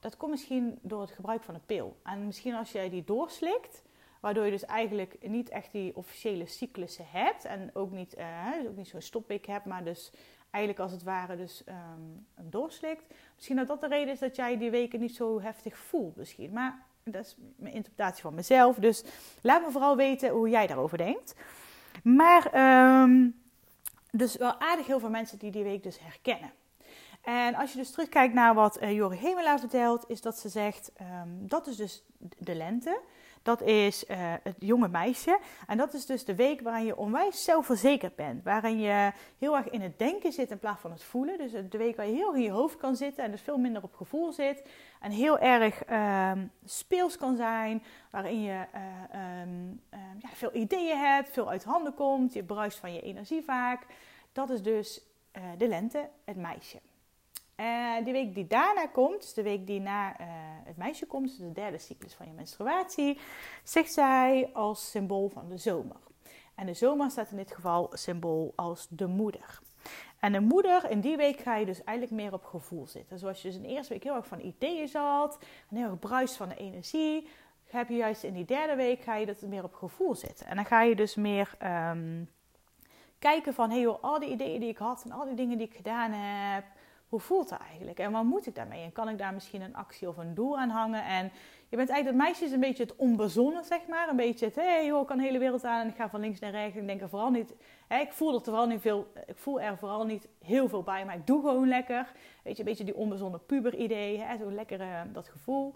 dat 0.00 0.16
komt 0.16 0.30
misschien 0.30 0.78
door 0.82 1.00
het 1.00 1.10
gebruik 1.10 1.42
van 1.42 1.54
een 1.54 1.66
pil. 1.66 1.96
En 2.02 2.26
misschien 2.26 2.54
als 2.54 2.72
jij 2.72 2.90
die 2.90 3.04
doorslikt, 3.04 3.82
waardoor 4.22 4.44
je 4.44 4.50
dus 4.50 4.64
eigenlijk 4.64 5.16
niet 5.20 5.48
echt 5.48 5.72
die 5.72 5.96
officiële 5.96 6.46
cyclussen 6.46 7.06
hebt. 7.08 7.44
En 7.44 7.70
ook 7.72 7.90
niet, 7.90 8.18
uh, 8.18 8.68
ook 8.68 8.76
niet 8.76 8.88
zo'n 8.88 9.00
stopweek 9.00 9.46
hebt, 9.46 9.64
maar 9.64 9.84
dus 9.84 10.12
eigenlijk 10.50 10.82
als 10.84 10.92
het 10.92 11.02
ware 11.02 11.36
dus 11.36 11.62
um, 11.68 12.26
doorslikt. 12.50 13.14
Misschien 13.34 13.56
dat 13.56 13.66
dat 13.66 13.80
de 13.80 13.88
reden 13.88 14.12
is 14.12 14.18
dat 14.18 14.36
jij 14.36 14.58
die 14.58 14.70
weken 14.70 15.00
niet 15.00 15.14
zo 15.14 15.40
heftig 15.40 15.76
voelt 15.76 16.16
misschien. 16.16 16.52
Maar 16.52 16.82
dat 17.04 17.24
is 17.24 17.36
mijn 17.56 17.74
interpretatie 17.74 18.22
van 18.22 18.34
mezelf. 18.34 18.76
Dus 18.76 19.04
laat 19.40 19.64
me 19.64 19.70
vooral 19.70 19.96
weten 19.96 20.30
hoe 20.30 20.48
jij 20.48 20.66
daarover 20.66 20.98
denkt. 20.98 21.34
Maar 22.02 22.54
um, 23.02 23.40
dus 24.10 24.36
wel 24.36 24.60
aardig 24.60 24.86
heel 24.86 25.00
veel 25.00 25.10
mensen 25.10 25.38
die 25.38 25.50
die 25.50 25.64
week 25.64 25.82
dus 25.82 26.00
herkennen. 26.00 26.52
En 27.22 27.54
als 27.54 27.72
je 27.72 27.78
dus 27.78 27.90
terugkijkt 27.90 28.34
naar 28.34 28.54
wat 28.54 28.82
uh, 28.82 28.92
Jore 28.92 29.16
Hemela 29.16 29.58
vertelt, 29.58 30.04
is 30.08 30.20
dat 30.20 30.38
ze 30.38 30.48
zegt, 30.48 30.92
um, 31.00 31.48
dat 31.48 31.66
is 31.66 31.76
dus 31.76 32.04
de 32.38 32.54
lente. 32.54 33.00
Dat 33.42 33.62
is 33.62 34.04
uh, 34.04 34.16
het 34.42 34.56
jonge 34.58 34.88
meisje. 34.88 35.38
En 35.66 35.76
dat 35.76 35.94
is 35.94 36.06
dus 36.06 36.24
de 36.24 36.34
week 36.34 36.60
waarin 36.60 36.84
je 36.84 36.96
onwijs 36.96 37.44
zelfverzekerd 37.44 38.16
bent. 38.16 38.44
Waarin 38.44 38.80
je 38.80 39.12
heel 39.38 39.56
erg 39.56 39.68
in 39.70 39.80
het 39.80 39.98
denken 39.98 40.32
zit 40.32 40.50
in 40.50 40.58
plaats 40.58 40.80
van 40.80 40.90
het 40.90 41.02
voelen. 41.02 41.38
Dus 41.38 41.52
de 41.52 41.78
week 41.78 41.96
waar 41.96 42.06
je 42.06 42.14
heel 42.14 42.34
in 42.34 42.42
je 42.42 42.50
hoofd 42.50 42.76
kan 42.76 42.96
zitten 42.96 43.24
en 43.24 43.30
dus 43.30 43.40
veel 43.40 43.58
minder 43.58 43.82
op 43.82 43.94
gevoel 43.94 44.32
zit. 44.32 44.68
En 45.00 45.10
heel 45.10 45.38
erg 45.38 45.88
uh, 45.88 46.32
speels 46.64 47.16
kan 47.16 47.36
zijn. 47.36 47.82
Waarin 48.10 48.42
je 48.42 48.64
uh, 48.74 49.42
um, 49.42 49.80
ja, 50.18 50.28
veel 50.32 50.54
ideeën 50.54 50.98
hebt, 50.98 51.30
veel 51.30 51.48
uit 51.48 51.64
handen 51.64 51.94
komt. 51.94 52.32
Je 52.32 52.42
bruist 52.42 52.78
van 52.78 52.94
je 52.94 53.00
energie 53.00 53.42
vaak. 53.42 53.86
Dat 54.32 54.50
is 54.50 54.62
dus 54.62 55.00
uh, 55.36 55.42
de 55.58 55.68
lente, 55.68 56.08
het 56.24 56.36
meisje. 56.36 56.78
Uh, 57.62 58.04
de 58.04 58.12
week 58.12 58.34
die 58.34 58.46
daarna 58.46 58.86
komt, 58.86 59.20
dus 59.20 59.34
de 59.34 59.42
week 59.42 59.66
die 59.66 59.80
na 59.80 60.20
uh, 60.20 60.26
het 60.64 60.76
meisje 60.76 61.06
komt, 61.06 61.28
dus 61.28 61.36
de 61.36 61.52
derde 61.52 61.78
cyclus 61.78 62.14
van 62.14 62.26
je 62.26 62.32
menstruatie, 62.32 63.18
zegt 63.64 63.92
zij 63.92 64.50
als 64.52 64.90
symbool 64.90 65.28
van 65.28 65.48
de 65.48 65.56
zomer. 65.56 65.96
En 66.54 66.66
de 66.66 66.74
zomer 66.74 67.10
staat 67.10 67.30
in 67.30 67.36
dit 67.36 67.52
geval 67.52 67.90
symbool 67.92 68.52
als 68.56 68.86
de 68.90 69.06
moeder. 69.06 69.60
En 70.20 70.32
de 70.32 70.40
moeder, 70.40 70.90
in 70.90 71.00
die 71.00 71.16
week 71.16 71.40
ga 71.40 71.56
je 71.56 71.66
dus 71.66 71.84
eigenlijk 71.84 72.22
meer 72.22 72.32
op 72.32 72.44
gevoel 72.44 72.86
zitten. 72.86 73.18
Zoals 73.18 73.42
je 73.42 73.48
dus 73.48 73.56
in 73.56 73.62
de 73.62 73.68
eerste 73.68 73.92
week 73.92 74.02
heel 74.02 74.14
erg 74.14 74.26
van 74.26 74.40
ideeën 74.40 74.88
zat, 74.88 75.38
en 75.70 75.76
heel 75.76 75.90
erg 75.90 75.98
bruis 75.98 76.36
van 76.36 76.48
de 76.48 76.56
energie, 76.56 77.28
heb 77.66 77.88
je 77.88 77.96
juist 77.96 78.22
in 78.22 78.34
die 78.34 78.44
derde 78.44 78.74
week 78.74 79.00
ga 79.00 79.16
je 79.16 79.26
dat 79.26 79.42
meer 79.42 79.64
op 79.64 79.74
gevoel 79.74 80.14
zitten. 80.14 80.46
En 80.46 80.56
dan 80.56 80.64
ga 80.64 80.82
je 80.82 80.94
dus 80.94 81.14
meer 81.14 81.56
um, 81.62 82.30
kijken 83.18 83.54
van, 83.54 83.70
hey 83.70 83.80
joh, 83.80 84.02
al 84.02 84.18
die 84.18 84.30
ideeën 84.30 84.60
die 84.60 84.68
ik 84.68 84.78
had 84.78 85.02
en 85.04 85.12
al 85.12 85.24
die 85.24 85.34
dingen 85.34 85.58
die 85.58 85.66
ik 85.66 85.76
gedaan 85.76 86.12
heb, 86.12 86.64
hoe 87.12 87.20
voelt 87.20 87.50
het 87.50 87.60
eigenlijk? 87.60 87.98
En 87.98 88.12
wat 88.12 88.24
moet 88.24 88.46
ik 88.46 88.54
daarmee? 88.54 88.84
En 88.84 88.92
kan 88.92 89.08
ik 89.08 89.18
daar 89.18 89.34
misschien 89.34 89.60
een 89.60 89.74
actie 89.74 90.08
of 90.08 90.16
een 90.16 90.34
doel 90.34 90.58
aan 90.58 90.68
hangen? 90.68 91.04
En 91.04 91.30
je 91.68 91.76
bent 91.76 91.88
eigenlijk, 91.88 92.18
dat 92.18 92.26
meisje 92.26 92.44
is 92.44 92.52
een 92.52 92.60
beetje 92.60 92.82
het 92.82 92.96
onbezonnen, 92.96 93.64
zeg 93.64 93.86
maar. 93.88 94.08
Een 94.08 94.16
beetje 94.16 94.46
het, 94.46 94.54
hé 94.54 94.62
hey, 94.62 94.86
joh, 94.86 95.00
ik 95.00 95.06
kan 95.06 95.16
de 95.16 95.22
hele 95.22 95.38
wereld 95.38 95.64
aan 95.64 95.80
en 95.80 95.88
ik 95.88 95.94
ga 95.94 96.08
van 96.08 96.20
links 96.20 96.38
naar 96.38 96.50
rechts. 96.50 96.76
Ik 96.76 96.86
denk 96.86 97.00
er 97.00 97.08
vooral 97.08 97.30
niet, 97.30 97.54
hè, 97.86 97.98
ik 97.98 98.12
voel 98.12 98.34
er 98.34 98.42
vooral 98.42 98.66
niet 98.66 98.80
veel, 98.80 99.12
ik 99.26 99.36
voel 99.36 99.60
er 99.60 99.78
vooral 99.78 100.04
niet 100.04 100.28
heel 100.44 100.68
veel 100.68 100.82
bij, 100.82 101.04
maar 101.04 101.14
ik 101.14 101.26
doe 101.26 101.40
gewoon 101.40 101.68
lekker. 101.68 102.12
Weet 102.42 102.56
je, 102.56 102.62
een 102.62 102.68
beetje 102.68 102.84
die 102.84 102.96
onbezonnen 102.96 103.46
puber 103.46 103.74
idee, 103.74 104.18
hè, 104.18 104.36
zo 104.36 104.50
lekker 104.50 105.06
dat 105.12 105.28
gevoel. 105.28 105.74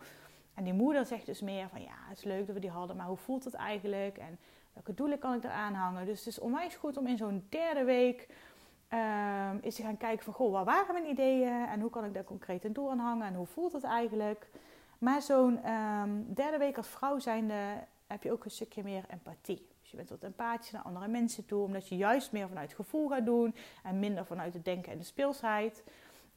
En 0.55 0.65
die 0.65 0.73
moeder 0.73 1.07
zegt 1.07 1.27
dus 1.27 1.41
meer 1.41 1.69
van, 1.69 1.83
ja, 1.83 1.97
het 2.09 2.19
is 2.19 2.25
leuk 2.25 2.47
dat 2.47 2.55
we 2.55 2.61
die 2.61 2.71
hadden, 2.71 2.97
maar 2.97 3.07
hoe 3.07 3.17
voelt 3.17 3.45
het 3.45 3.55
eigenlijk? 3.55 4.19
En 4.19 4.39
welke 4.73 4.95
doelen 4.95 5.19
kan 5.19 5.35
ik 5.35 5.45
eraan 5.45 5.75
hangen? 5.75 6.07
Dus 6.07 6.19
het 6.19 6.29
is 6.29 6.39
onwijs 6.39 6.75
goed 6.75 6.97
om 6.97 7.07
in 7.07 7.17
zo'n 7.17 7.47
derde 7.49 7.85
week 7.85 8.29
Um, 8.93 9.59
is 9.63 9.75
te 9.75 9.83
gaan 9.83 9.97
kijken 9.97 10.25
van, 10.25 10.35
goh, 10.35 10.53
wat 10.53 10.65
waren 10.65 10.93
mijn 10.93 11.09
ideeën 11.09 11.67
en 11.67 11.81
hoe 11.81 11.91
kan 11.91 12.05
ik 12.05 12.15
daar 12.15 12.25
concreet 12.25 12.65
een 12.65 12.73
doel 12.73 12.91
aan 12.91 12.99
hangen 12.99 13.27
en 13.27 13.35
hoe 13.35 13.47
voelt 13.47 13.73
het 13.73 13.85
eigenlijk. 13.85 14.49
Maar 14.99 15.23
zo'n 15.23 15.71
um, 15.73 16.35
derde 16.35 16.59
week 16.59 16.77
als 16.77 16.89
vrouw 16.89 17.19
zijnde 17.19 17.55
heb 18.07 18.23
je 18.23 18.33
ook 18.33 18.45
een 18.45 18.51
stukje 18.51 18.83
meer 18.83 19.05
empathie. 19.09 19.69
Dus 19.81 19.91
je 19.91 19.97
bent 19.97 20.11
wat 20.11 20.23
empathisch 20.23 20.71
naar 20.71 20.83
andere 20.83 21.09
mensen 21.09 21.47
toe, 21.47 21.63
omdat 21.63 21.89
je 21.89 21.97
juist 21.97 22.33
meer 22.33 22.49
vanuit 22.49 22.73
gevoel 22.73 23.09
gaat 23.09 23.25
doen 23.25 23.55
en 23.83 23.99
minder 23.99 24.27
vanuit 24.27 24.55
het 24.55 24.65
denken 24.65 24.93
en 24.93 24.99
de 24.99 25.05
speelsheid. 25.05 25.85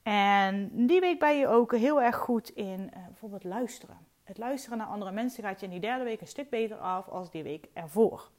En 0.03 0.85
die 0.87 0.99
week 0.99 1.19
ben 1.19 1.37
je 1.37 1.47
ook 1.47 1.75
heel 1.75 2.01
erg 2.01 2.15
goed 2.15 2.49
in 2.49 2.79
uh, 2.79 3.05
bijvoorbeeld 3.05 3.43
luisteren. 3.43 3.97
Het 4.23 4.37
luisteren 4.37 4.77
naar 4.77 4.87
andere 4.87 5.11
mensen 5.11 5.43
gaat 5.43 5.59
je 5.59 5.65
in 5.65 5.71
die 5.71 5.81
derde 5.81 6.03
week 6.03 6.21
een 6.21 6.27
stuk 6.27 6.49
beter 6.49 6.77
af 6.77 7.07
als 7.07 7.31
die 7.31 7.43
week 7.43 7.67
ervoor. 7.73 8.29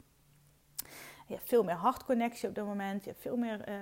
Je 1.30 1.36
hebt 1.36 1.48
veel 1.48 1.64
meer 1.64 1.74
hartconnectie 1.74 2.48
op 2.48 2.54
dat 2.54 2.66
moment. 2.66 3.04
Je, 3.04 3.10
hebt 3.10 3.22
veel 3.22 3.36
meer, 3.36 3.68
uh, 3.68 3.74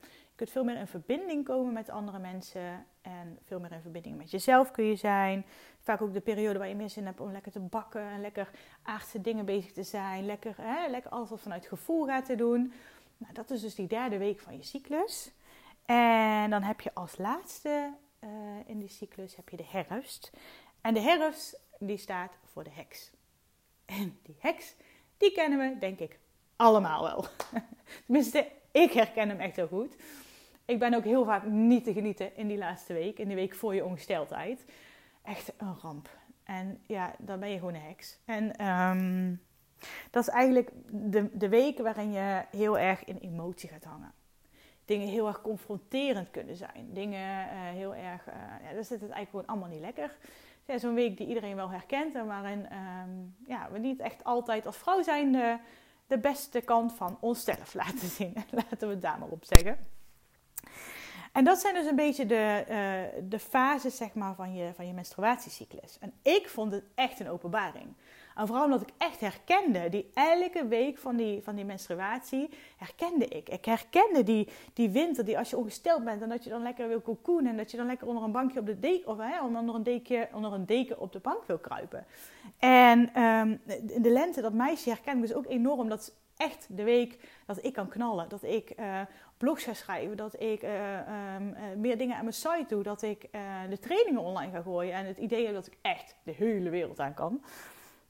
je 0.00 0.34
kunt 0.34 0.50
veel 0.50 0.64
meer 0.64 0.76
in 0.76 0.86
verbinding 0.86 1.44
komen 1.44 1.72
met 1.72 1.90
andere 1.90 2.18
mensen. 2.18 2.86
En 3.00 3.38
veel 3.44 3.60
meer 3.60 3.72
in 3.72 3.80
verbinding 3.80 4.16
met 4.16 4.30
jezelf 4.30 4.70
kun 4.70 4.84
je 4.84 4.96
zijn. 4.96 5.44
Vaak 5.80 6.02
ook 6.02 6.12
de 6.12 6.20
periode 6.20 6.58
waar 6.58 6.68
je 6.68 6.74
meer 6.74 6.90
zin 6.90 7.06
hebt 7.06 7.20
om 7.20 7.32
lekker 7.32 7.52
te 7.52 7.60
bakken. 7.60 8.00
En 8.00 8.20
lekker 8.20 8.50
aardse 8.82 9.20
dingen 9.20 9.44
bezig 9.44 9.72
te 9.72 9.82
zijn. 9.82 10.26
Lekker, 10.26 10.54
hè, 10.56 10.88
lekker 10.88 11.10
alles 11.10 11.30
vanuit 11.34 11.66
gevoel 11.66 12.04
gaat 12.04 12.24
te 12.24 12.34
doen. 12.34 12.72
Nou, 13.16 13.32
dat 13.32 13.50
is 13.50 13.60
dus 13.60 13.74
die 13.74 13.86
derde 13.88 14.18
week 14.18 14.40
van 14.40 14.56
je 14.56 14.62
cyclus. 14.62 15.32
En 15.86 16.50
dan 16.50 16.62
heb 16.62 16.80
je 16.80 16.94
als 16.94 17.18
laatste 17.18 17.92
uh, 18.20 18.30
in 18.66 18.78
die 18.78 18.88
cyclus 18.88 19.36
heb 19.36 19.48
je 19.48 19.56
de 19.56 19.66
herfst. 19.66 20.30
En 20.80 20.94
de 20.94 21.00
herfst 21.00 21.60
die 21.78 21.96
staat 21.96 22.38
voor 22.44 22.64
de 22.64 22.72
heks. 22.72 23.10
En 23.84 24.18
die 24.22 24.36
heks, 24.38 24.74
die 25.16 25.32
kennen 25.32 25.58
we 25.58 25.78
denk 25.78 25.98
ik 25.98 26.18
allemaal 26.56 27.02
wel. 27.02 27.24
Tenminste, 28.06 28.46
ik 28.70 28.92
herken 28.92 29.28
hem 29.28 29.40
echt 29.40 29.56
heel 29.56 29.68
goed. 29.68 29.96
Ik 30.64 30.78
ben 30.78 30.94
ook 30.94 31.04
heel 31.04 31.24
vaak 31.24 31.44
niet 31.44 31.84
te 31.84 31.92
genieten 31.92 32.36
in 32.36 32.48
die 32.48 32.58
laatste 32.58 32.92
week, 32.92 33.18
in 33.18 33.28
de 33.28 33.34
week 33.34 33.54
voor 33.54 33.74
je 33.74 33.84
ongesteldheid. 33.84 34.64
Echt 35.22 35.52
een 35.56 35.76
ramp. 35.82 36.08
En 36.44 36.80
ja, 36.86 37.14
dan 37.18 37.40
ben 37.40 37.50
je 37.50 37.58
gewoon 37.58 37.74
een 37.74 37.80
heks. 37.80 38.18
En 38.24 38.66
um, 38.66 39.42
dat 40.10 40.22
is 40.22 40.28
eigenlijk 40.28 40.70
de, 40.90 41.28
de 41.32 41.48
week 41.48 41.78
waarin 41.78 42.12
je 42.12 42.44
heel 42.50 42.78
erg 42.78 43.04
in 43.04 43.16
emotie 43.16 43.68
gaat 43.68 43.84
hangen. 43.84 44.12
Dingen 44.84 45.08
heel 45.08 45.26
erg 45.26 45.40
confronterend 45.40 46.30
kunnen 46.30 46.56
zijn. 46.56 46.88
Dingen 46.92 47.46
uh, 47.46 47.52
heel 47.52 47.94
erg, 47.94 48.28
uh, 48.28 48.34
ja, 48.62 48.72
daar 48.72 48.84
zit 48.84 49.00
het 49.00 49.10
eigenlijk 49.10 49.30
gewoon 49.30 49.46
allemaal 49.46 49.68
niet 49.68 49.80
lekker. 49.80 50.16
Ja, 50.64 50.78
Zo'n 50.78 50.94
week 50.94 51.16
die 51.16 51.26
iedereen 51.26 51.56
wel 51.56 51.70
herkent 51.70 52.14
en 52.14 52.26
waarin 52.26 52.66
um, 52.72 53.36
ja, 53.46 53.68
we 53.72 53.78
niet 53.78 54.00
echt 54.00 54.24
altijd 54.24 54.66
als 54.66 54.76
vrouw 54.76 55.02
zijn 55.02 55.60
de 56.06 56.18
beste 56.18 56.60
kant 56.60 56.92
van 56.92 57.18
onszelf 57.20 57.74
laten 57.84 58.08
zien. 58.08 58.34
Laten 58.50 58.88
we 58.88 58.94
het 58.94 59.02
daar 59.02 59.18
maar 59.18 59.28
op 59.28 59.44
zeggen. 59.44 59.78
En 61.36 61.44
dat 61.44 61.58
zijn 61.58 61.74
dus 61.74 61.86
een 61.86 61.96
beetje 61.96 62.26
de, 62.26 62.64
uh, 62.68 63.22
de 63.28 63.38
fases 63.38 63.96
zeg 63.96 64.14
maar, 64.14 64.34
van, 64.34 64.54
je, 64.54 64.70
van 64.74 64.86
je 64.86 64.92
menstruatiecyclus. 64.92 65.98
En 66.00 66.12
ik 66.22 66.48
vond 66.48 66.72
het 66.72 66.84
echt 66.94 67.20
een 67.20 67.28
openbaring. 67.28 67.86
En 68.34 68.46
vooral 68.46 68.64
omdat 68.64 68.80
ik 68.80 68.88
echt 68.98 69.20
herkende, 69.20 69.88
die 69.88 70.10
elke 70.14 70.66
week 70.66 70.98
van 70.98 71.16
die, 71.16 71.42
van 71.42 71.54
die 71.54 71.64
menstruatie, 71.64 72.48
herkende 72.76 73.28
ik. 73.28 73.48
Ik 73.48 73.64
herkende 73.64 74.22
die, 74.22 74.48
die 74.72 74.90
winter, 74.90 75.24
die 75.24 75.38
als 75.38 75.50
je 75.50 75.56
ongesteld 75.56 76.04
bent 76.04 76.22
en 76.22 76.28
dat 76.28 76.44
je 76.44 76.50
dan 76.50 76.62
lekker 76.62 76.88
wil 76.88 77.02
cocoonen 77.02 77.50
en 77.50 77.56
dat 77.56 77.70
je 77.70 77.76
dan 77.76 77.86
lekker 77.86 78.06
onder 78.06 78.22
een 78.22 78.32
bankje 78.32 78.60
op 78.60 78.66
de 78.66 78.78
deken, 78.78 79.08
of 79.08 79.18
hè, 79.18 79.40
onder, 79.42 79.74
een 79.74 79.82
deken, 79.82 80.28
onder 80.32 80.52
een 80.52 80.66
deken 80.66 81.00
op 81.00 81.12
de 81.12 81.20
bank 81.20 81.44
wil 81.46 81.58
kruipen. 81.58 82.06
En 82.58 83.14
in 83.86 84.02
de 84.02 84.10
lente, 84.10 84.40
dat 84.40 84.52
meisje 84.52 84.88
herken 84.88 85.14
ik 85.14 85.20
dus 85.20 85.34
ook 85.34 85.46
enorm. 85.46 85.88
Dat 85.88 86.00
is 86.00 86.12
echt 86.36 86.66
de 86.70 86.82
week 86.82 87.18
dat 87.46 87.64
ik 87.64 87.72
kan 87.72 87.88
knallen. 87.88 88.28
Dat 88.28 88.42
ik 88.42 88.72
uh, 88.80 89.00
blogs 89.36 89.64
ga 89.64 89.74
schrijven. 89.74 90.16
Dat 90.16 90.40
ik 90.40 90.62
uh, 90.62 90.98
um, 91.34 91.48
uh, 91.48 91.62
meer 91.76 91.98
dingen 91.98 92.16
aan 92.16 92.24
mijn 92.24 92.34
site 92.34 92.64
doe. 92.68 92.82
Dat 92.82 93.02
ik 93.02 93.28
de 93.68 93.78
trainingen 93.78 94.20
online 94.20 94.52
ga 94.52 94.62
gooien. 94.62 94.94
En 94.94 95.06
het 95.06 95.18
idee 95.18 95.52
dat 95.52 95.66
ik 95.66 95.76
echt 95.82 96.16
de 96.22 96.32
hele 96.32 96.70
wereld 96.70 97.00
aan 97.00 97.14
kan. 97.14 97.44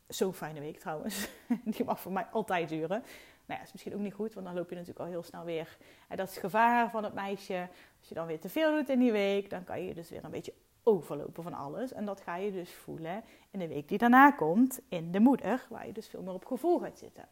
Zo'n 0.09 0.35
fijne 0.35 0.61
week 0.61 0.79
trouwens. 0.79 1.29
Die 1.65 1.85
mag 1.85 2.01
voor 2.01 2.13
mij 2.13 2.27
altijd 2.31 2.69
duren. 2.69 3.03
Nou 3.47 3.61
ja, 3.61 3.67
is 3.67 3.73
misschien 3.73 3.95
ook 3.95 4.01
niet 4.01 4.15
goed, 4.15 4.35
want 4.35 4.47
dan 4.47 4.55
loop 4.55 4.69
je 4.69 4.75
natuurlijk 4.75 5.05
al 5.05 5.11
heel 5.11 5.23
snel 5.23 5.45
weer. 5.45 5.77
En 6.09 6.17
dat 6.17 6.29
is 6.29 6.35
het 6.35 6.45
gevaar 6.45 6.91
van 6.91 7.05
het 7.05 7.15
meisje. 7.15 7.69
Als 7.99 8.09
je 8.09 8.15
dan 8.15 8.27
weer 8.27 8.41
te 8.41 8.49
veel 8.49 8.71
doet 8.71 8.89
in 8.89 8.99
die 8.99 9.13
week, 9.13 9.51
dan 9.51 9.65
kan 9.65 9.83
je 9.83 9.95
dus 9.95 10.11
weer 10.11 10.25
een 10.25 10.31
beetje 10.31 10.55
overlopen 10.83 11.43
van 11.43 11.55
alles. 11.55 11.93
En 11.93 12.05
dat 12.05 12.21
ga 12.21 12.37
je 12.37 12.53
dus 12.53 12.73
voelen 12.73 13.25
in 13.51 13.59
de 13.59 13.69
week 13.69 13.89
die 13.89 13.99
daarna 13.99 14.31
komt, 14.31 14.81
in 14.89 15.13
de 15.13 15.21
moeder, 15.21 15.67
waar 15.69 15.87
je 15.87 15.93
dus 15.93 16.09
veel 16.09 16.23
meer 16.23 16.35
op 16.35 16.45
gevoel 16.47 16.79
gaat 16.79 16.99
zitten. 16.99 17.29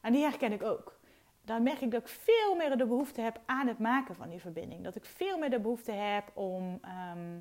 En 0.00 0.12
die 0.12 0.22
herken 0.22 0.52
ik 0.52 0.62
ook. 0.62 0.98
Dan 1.44 1.62
merk 1.62 1.80
ik 1.80 1.90
dat 1.90 2.00
ik 2.00 2.08
veel 2.08 2.54
meer 2.54 2.76
de 2.76 2.86
behoefte 2.86 3.20
heb 3.20 3.40
aan 3.46 3.66
het 3.66 3.78
maken 3.78 4.14
van 4.14 4.28
die 4.28 4.40
verbinding. 4.40 4.84
Dat 4.84 4.96
ik 4.96 5.04
veel 5.04 5.38
meer 5.38 5.50
de 5.50 5.60
behoefte 5.60 5.92
heb 5.92 6.30
om, 6.34 6.78
ehm, 6.82 7.38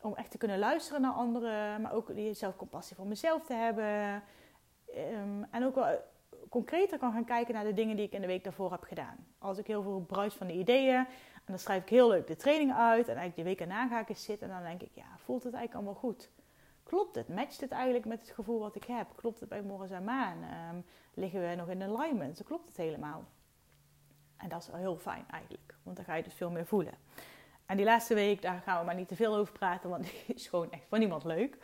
om 0.00 0.14
echt 0.14 0.30
te 0.30 0.38
kunnen 0.38 0.58
luisteren 0.58 1.00
naar 1.00 1.12
anderen, 1.12 1.80
maar 1.80 1.92
ook 1.92 2.14
die 2.14 2.34
zelfcompassie 2.34 2.96
voor 2.96 3.06
mezelf 3.06 3.44
te 3.44 3.54
hebben. 3.54 4.22
Ehm, 4.94 5.42
en 5.50 5.64
ook 5.64 5.74
wel 5.74 5.98
concreter 6.48 6.98
kan 6.98 7.12
gaan 7.12 7.24
kijken 7.24 7.54
naar 7.54 7.64
de 7.64 7.74
dingen 7.74 7.96
die 7.96 8.06
ik 8.06 8.12
in 8.12 8.20
de 8.20 8.26
week 8.26 8.44
daarvoor 8.44 8.70
heb 8.70 8.82
gedaan. 8.82 9.26
Als 9.38 9.58
ik 9.58 9.66
heel 9.66 9.82
veel 9.82 10.00
bruis 10.00 10.34
van 10.34 10.46
de 10.46 10.52
ideeën 10.52 11.06
en 11.34 11.46
dan 11.46 11.58
schrijf 11.58 11.82
ik 11.82 11.88
heel 11.88 12.08
leuk 12.08 12.26
de 12.26 12.36
training 12.36 12.72
uit 12.74 13.08
en 13.08 13.16
eigenlijk 13.16 13.36
de 13.36 13.42
week 13.42 13.60
erna 13.60 13.88
ga 13.88 14.00
ik 14.00 14.08
eens 14.08 14.24
zitten 14.24 14.48
en 14.48 14.54
dan 14.54 14.62
denk 14.62 14.82
ik, 14.82 14.94
ja, 14.94 15.16
voelt 15.16 15.42
het 15.42 15.54
eigenlijk 15.54 15.74
allemaal 15.74 16.10
goed? 16.10 16.30
Klopt 16.82 17.14
het? 17.14 17.28
Matcht 17.28 17.60
het 17.60 17.70
eigenlijk 17.70 18.04
met 18.04 18.20
het 18.20 18.30
gevoel 18.30 18.58
wat 18.58 18.74
ik 18.74 18.84
heb? 18.84 19.06
Klopt 19.16 19.40
het 19.40 19.48
bij 19.48 19.62
morgen 19.62 19.96
en 19.96 20.04
maan? 20.04 20.38
Um, 20.74 20.84
liggen 21.14 21.48
we 21.48 21.54
nog 21.54 21.68
in 21.68 21.82
alignment? 21.82 22.36
Dan 22.36 22.46
klopt 22.46 22.68
het 22.68 22.76
helemaal. 22.76 23.24
En 24.36 24.48
dat 24.48 24.62
is 24.62 24.68
wel 24.68 24.80
heel 24.80 24.96
fijn 24.96 25.24
eigenlijk, 25.30 25.74
want 25.82 25.96
dan 25.96 26.04
ga 26.04 26.14
je 26.14 26.22
dus 26.22 26.34
veel 26.34 26.50
meer 26.50 26.66
voelen. 26.66 26.94
En 27.66 27.76
die 27.76 27.84
laatste 27.84 28.14
week, 28.14 28.42
daar 28.42 28.60
gaan 28.60 28.78
we 28.78 28.84
maar 28.84 28.94
niet 28.94 29.08
te 29.08 29.16
veel 29.16 29.36
over 29.36 29.52
praten, 29.52 29.90
want 29.90 30.02
die 30.04 30.34
is 30.34 30.48
gewoon 30.48 30.70
echt 30.70 30.86
voor 30.88 30.98
niemand 30.98 31.24
leuk. 31.24 31.58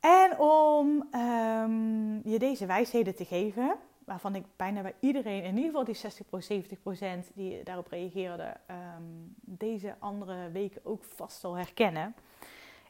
En 0.00 0.38
om 0.38 1.08
um, 1.14 2.20
je 2.24 2.38
deze 2.38 2.66
wijsheden 2.66 3.14
te 3.14 3.24
geven, 3.24 3.76
waarvan 4.04 4.34
ik 4.34 4.44
bijna 4.56 4.82
bij 4.82 4.94
iedereen, 5.00 5.42
in 5.42 5.56
ieder 5.56 5.70
geval 5.70 5.84
die 5.84 6.62
60%, 6.66 7.28
70% 7.28 7.34
die 7.34 7.62
daarop 7.62 7.86
reageerde, 7.86 8.56
um, 8.70 9.34
deze 9.40 9.96
andere 9.98 10.50
weken 10.50 10.80
ook 10.84 11.04
vast 11.04 11.40
zal 11.40 11.54
herkennen, 11.54 12.14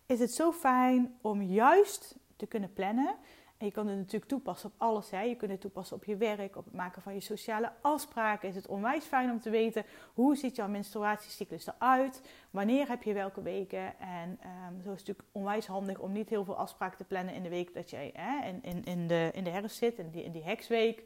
is 0.07 0.21
het 0.21 0.33
zo 0.33 0.53
fijn 0.53 1.17
om 1.21 1.43
juist 1.43 2.17
te 2.37 2.47
kunnen 2.47 2.73
plannen 2.73 3.15
en 3.59 3.67
je 3.67 3.73
kan 3.73 3.87
het 3.87 3.97
natuurlijk 3.97 4.31
toepassen 4.31 4.71
op 4.71 4.75
alles. 4.79 5.11
Hè. 5.11 5.21
Je 5.21 5.37
kunt 5.37 5.51
het 5.51 5.61
toepassen 5.61 5.97
op 5.97 6.05
je 6.05 6.17
werk, 6.17 6.57
op 6.57 6.65
het 6.65 6.75
maken 6.75 7.03
van 7.03 7.15
je 7.15 7.21
sociale 7.21 7.73
afspraken. 7.81 8.49
Is 8.49 8.55
het 8.55 8.67
onwijs 8.67 9.05
fijn 9.05 9.31
om 9.31 9.41
te 9.41 9.51
weten 9.51 9.85
hoe 10.15 10.37
ziet 10.37 10.57
jouw 10.57 10.69
menstruatiecyclus 10.69 11.67
eruit? 11.67 12.23
Wanneer 12.51 12.89
heb 12.89 13.03
je 13.03 13.13
welke 13.13 13.43
weken? 13.43 13.99
En 13.99 14.29
um, 14.29 14.83
zo 14.83 14.93
is 14.93 14.99
het 14.99 15.09
natuurlijk 15.09 15.29
onwijs 15.33 15.67
handig 15.67 15.99
om 15.99 16.13
niet 16.13 16.29
heel 16.29 16.45
veel 16.45 16.57
afspraken 16.57 16.99
te 16.99 17.05
plannen 17.05 17.35
in 17.35 17.43
de 17.43 17.49
week 17.49 17.75
dat 17.75 17.91
jij 17.91 18.11
hè, 18.15 18.49
in, 18.49 18.63
in, 18.63 18.85
in, 18.85 19.07
de, 19.07 19.31
in 19.33 19.45
de 19.45 19.51
herfst 19.51 19.77
zit, 19.77 19.99
in 19.99 20.11
die, 20.11 20.25
in 20.25 20.33
die 20.33 20.45
heksweek. 20.45 21.03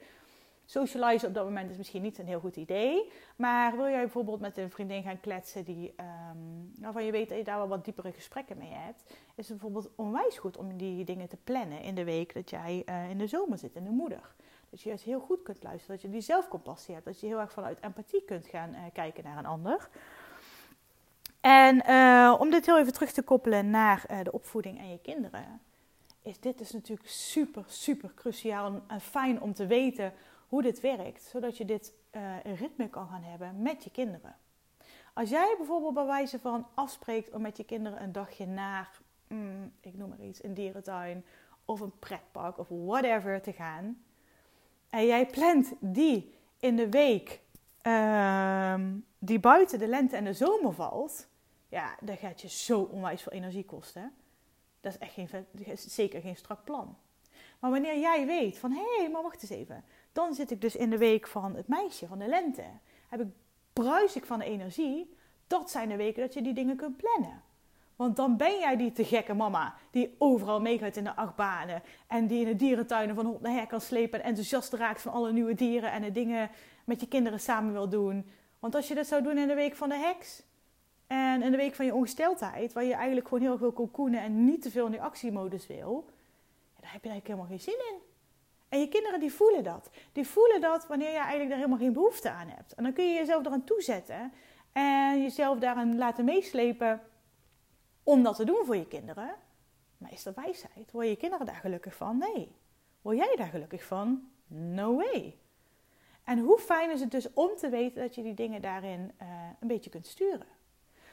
Socializen 0.71 1.29
op 1.29 1.35
dat 1.35 1.45
moment 1.45 1.71
is 1.71 1.77
misschien 1.77 2.03
niet 2.03 2.19
een 2.19 2.27
heel 2.27 2.41
goed 2.41 2.57
idee. 2.57 3.12
Maar 3.37 3.77
wil 3.77 3.89
jij 3.89 4.00
bijvoorbeeld 4.00 4.41
met 4.41 4.57
een 4.57 4.71
vriendin 4.71 5.03
gaan 5.03 5.21
kletsen 5.21 5.65
die, 5.65 5.95
um, 6.31 6.73
waarvan 6.81 7.05
je 7.05 7.12
weet 7.12 7.29
dat 7.29 7.39
je 7.39 7.45
daar 7.45 7.59
wel 7.59 7.69
wat 7.69 7.85
diepere 7.85 8.12
gesprekken 8.12 8.59
mee 8.59 8.73
hebt, 8.73 9.03
is 9.35 9.49
het 9.49 9.59
bijvoorbeeld 9.59 9.91
onwijs 9.97 10.39
goed 10.39 10.57
om 10.57 10.77
die 10.77 11.05
dingen 11.05 11.29
te 11.29 11.37
plannen 11.45 11.81
in 11.83 11.95
de 11.95 12.05
week 12.05 12.35
dat 12.35 12.50
jij 12.50 12.83
uh, 12.87 13.11
in 13.11 13.19
de 13.19 13.27
zomer 13.27 13.59
zit, 13.59 13.75
in 13.75 13.85
de 13.85 13.91
moeder. 13.91 14.35
Dat 14.71 14.81
je 14.81 14.89
juist 14.89 15.05
heel 15.05 15.21
goed 15.21 15.43
kunt 15.43 15.62
luisteren, 15.62 15.97
dat 15.97 16.05
je 16.05 16.11
die 16.11 16.21
zelfcompassie 16.21 16.95
hebt, 16.95 17.07
dat 17.07 17.21
je 17.21 17.27
heel 17.27 17.41
erg 17.41 17.53
vanuit 17.53 17.79
empathie 17.81 18.25
kunt 18.25 18.47
gaan 18.47 18.71
uh, 18.71 18.79
kijken 18.93 19.25
naar 19.25 19.39
een 19.39 19.47
ander. 19.47 19.89
En 21.41 21.83
uh, 21.89 22.37
om 22.39 22.50
dit 22.50 22.67
heel 22.67 22.79
even 22.79 22.93
terug 22.93 23.12
te 23.12 23.23
koppelen 23.23 23.71
naar 23.71 24.07
de 24.23 24.33
opvoeding 24.33 24.79
en 24.79 24.91
je 24.91 24.99
kinderen, 24.99 25.61
is 26.23 26.41
dit 26.41 26.59
dus 26.59 26.73
natuurlijk 26.73 27.09
super, 27.09 27.65
super 27.67 28.15
cruciaal 28.15 28.83
en 28.87 29.00
fijn 29.00 29.41
om 29.41 29.55
te 29.55 29.67
weten 29.67 30.12
hoe 30.49 30.62
dit 30.62 30.81
werkt, 30.81 31.23
zodat 31.23 31.57
je 31.57 31.65
dit 31.65 31.95
uh, 32.12 32.37
ritme 32.59 32.89
kan 32.89 33.09
gaan 33.09 33.23
hebben 33.23 33.62
met 33.62 33.85
je 33.85 33.91
kinderen. 33.91 34.37
Als 35.15 35.31
jij 35.31 35.55
bijvoorbeeld 35.57 35.95
bij 35.95 36.07
wijze 36.07 36.39
van 36.39 36.67
afspreekt 36.75 37.35
om 37.35 37.43
met 37.43 37.57
je 37.57 37.65
kinderen 37.65 38.03
een 38.03 38.12
dagje 38.12 38.47
naar, 38.47 39.00
mm, 39.29 39.73
ik 39.81 39.97
noem 39.97 40.09
maar 40.09 40.21
iets, 40.21 40.45
een 40.45 40.55
dierentuin 40.55 41.25
of 41.65 41.81
een 41.81 41.99
pretpark 41.99 42.59
of 42.59 42.69
whatever 42.69 43.43
te 43.43 43.53
gaan, 43.53 44.03
en 44.91 45.07
jij 45.07 45.27
plant 45.27 45.73
die 45.79 46.35
in 46.59 46.77
de 46.77 46.91
week 46.91 47.41
uh, 47.83 48.75
die 49.19 49.41
buiten 49.41 49.79
de 49.79 49.89
lente 49.89 50.17
en 50.17 50.25
de 50.25 50.33
zomer 50.33 50.73
valt, 50.73 51.29
ja, 51.69 51.97
dan 52.00 52.17
gaat 52.17 52.41
je 52.41 52.49
zo 52.49 52.81
onwijs 52.81 53.23
veel 53.23 53.33
energie 53.33 53.65
kosten. 53.65 54.15
Dat 54.81 54.93
is 54.93 54.99
echt 54.99 55.13
geen, 55.13 55.29
zeker 55.77 56.21
geen 56.21 56.37
strak 56.37 56.65
plan. 56.65 56.97
Maar 57.61 57.71
wanneer 57.71 57.99
jij 57.99 58.27
weet 58.27 58.59
van 58.59 58.73
hé, 58.73 58.97
hey, 58.97 59.11
maar 59.11 59.23
wacht 59.23 59.43
eens 59.43 59.51
even. 59.51 59.85
Dan 60.13 60.35
zit 60.35 60.51
ik 60.51 60.61
dus 60.61 60.77
in 60.77 60.91
de 60.91 60.99
week 60.99 61.27
van 61.27 61.55
het 61.55 61.69
meisje, 61.69 62.07
van 62.07 62.19
de 62.19 62.27
lente. 62.27 62.65
Heb 63.09 63.21
ik, 63.21 63.27
bruis 63.73 64.17
ik 64.17 64.25
van 64.25 64.39
de 64.39 64.45
energie. 64.45 65.15
Dat 65.47 65.71
zijn 65.71 65.89
de 65.89 65.97
weken 65.97 66.23
dat 66.23 66.35
je 66.35 66.43
die 66.43 66.55
dingen 66.55 66.77
kunt 66.77 66.97
plannen. 66.97 67.43
Want 67.97 68.17
dan 68.17 68.37
ben 68.37 68.59
jij 68.59 68.77
die 68.77 68.93
te 68.93 69.05
gekke 69.05 69.35
mama 69.35 69.75
die 69.91 70.15
overal 70.19 70.61
meegaat 70.61 70.97
in 70.97 71.05
de 71.05 71.17
achtbanen. 71.17 71.83
En 72.07 72.27
die 72.27 72.41
in 72.41 72.47
de 72.47 72.57
dierentuinen 72.57 73.15
van 73.15 73.27
hond 73.27 73.41
naar 73.41 73.53
her 73.53 73.67
kan 73.67 73.81
slepen. 73.81 74.21
En 74.21 74.27
enthousiast 74.27 74.73
raakt 74.73 75.01
van 75.03 75.13
alle 75.13 75.33
nieuwe 75.33 75.55
dieren 75.55 75.93
en 75.93 76.03
de 76.03 76.13
dingen 76.13 76.51
met 76.85 77.01
je 77.01 77.09
kinderen 77.09 77.41
samen 77.41 77.73
wil 77.73 77.89
doen. 77.89 78.31
Want 78.59 78.75
als 78.75 78.89
je 78.89 78.95
dat 78.95 79.07
zou 79.07 79.23
doen 79.23 79.39
in 79.39 79.49
de 79.49 79.55
week 79.55 79.77
van 79.77 79.89
de 79.89 79.97
heks. 79.97 80.43
De 81.50 81.57
week 81.57 81.75
van 81.75 81.87
je 81.87 81.95
ongesteldheid, 81.95 82.73
waar 82.73 82.85
je 82.85 82.95
eigenlijk 82.95 83.28
gewoon 83.28 83.42
heel 83.42 83.52
erg 83.52 83.76
wil 83.97 84.07
en 84.07 84.45
niet 84.45 84.62
te 84.62 84.71
veel 84.71 84.85
in 84.85 84.90
die 84.90 85.02
actiemodus 85.02 85.66
wil. 85.66 86.04
Daar 86.80 86.92
heb 86.92 87.02
je 87.04 87.11
eigenlijk 87.11 87.26
helemaal 87.26 87.47
geen 87.47 87.61
zin 87.61 87.92
in. 87.92 87.99
En 88.69 88.80
je 88.80 88.88
kinderen 88.88 89.21
die 89.21 89.33
voelen 89.33 89.64
dat. 89.64 89.90
Die 90.12 90.26
voelen 90.26 90.61
dat 90.61 90.87
wanneer 90.87 91.11
je 91.11 91.16
eigenlijk 91.16 91.49
daar 91.49 91.59
helemaal 91.59 91.78
geen 91.78 91.92
behoefte 91.92 92.30
aan 92.30 92.49
hebt. 92.49 92.75
En 92.75 92.83
dan 92.83 92.92
kun 92.92 93.04
je 93.04 93.14
jezelf 93.14 93.47
eraan 93.47 93.64
toezetten 93.64 94.33
en 94.73 95.23
jezelf 95.23 95.59
daaraan 95.59 95.97
laten 95.97 96.25
meeslepen 96.25 97.00
om 98.02 98.23
dat 98.23 98.37
te 98.37 98.45
doen 98.45 98.64
voor 98.64 98.76
je 98.76 98.87
kinderen. 98.87 99.35
Maar 99.99 100.12
is 100.12 100.23
dat 100.23 100.35
wijsheid? 100.35 100.92
Word 100.92 101.09
je 101.09 101.16
kinderen 101.16 101.47
daar 101.47 101.54
gelukkig 101.54 101.95
van? 101.95 102.19
Nee. 102.19 102.54
Word 103.02 103.16
jij 103.16 103.37
daar 103.37 103.49
gelukkig 103.49 103.85
van? 103.85 104.30
No 104.47 104.97
way. 104.97 105.38
En 106.25 106.38
hoe 106.38 106.59
fijn 106.59 106.90
is 106.90 107.00
het 107.00 107.11
dus 107.11 107.33
om 107.33 107.57
te 107.57 107.69
weten 107.69 108.02
dat 108.02 108.14
je 108.14 108.23
die 108.23 108.35
dingen 108.35 108.62
daarin 108.62 109.00
uh, 109.23 109.28
een 109.61 109.69
beetje 109.69 109.90
kunt 109.90 110.07
sturen. 110.07 110.47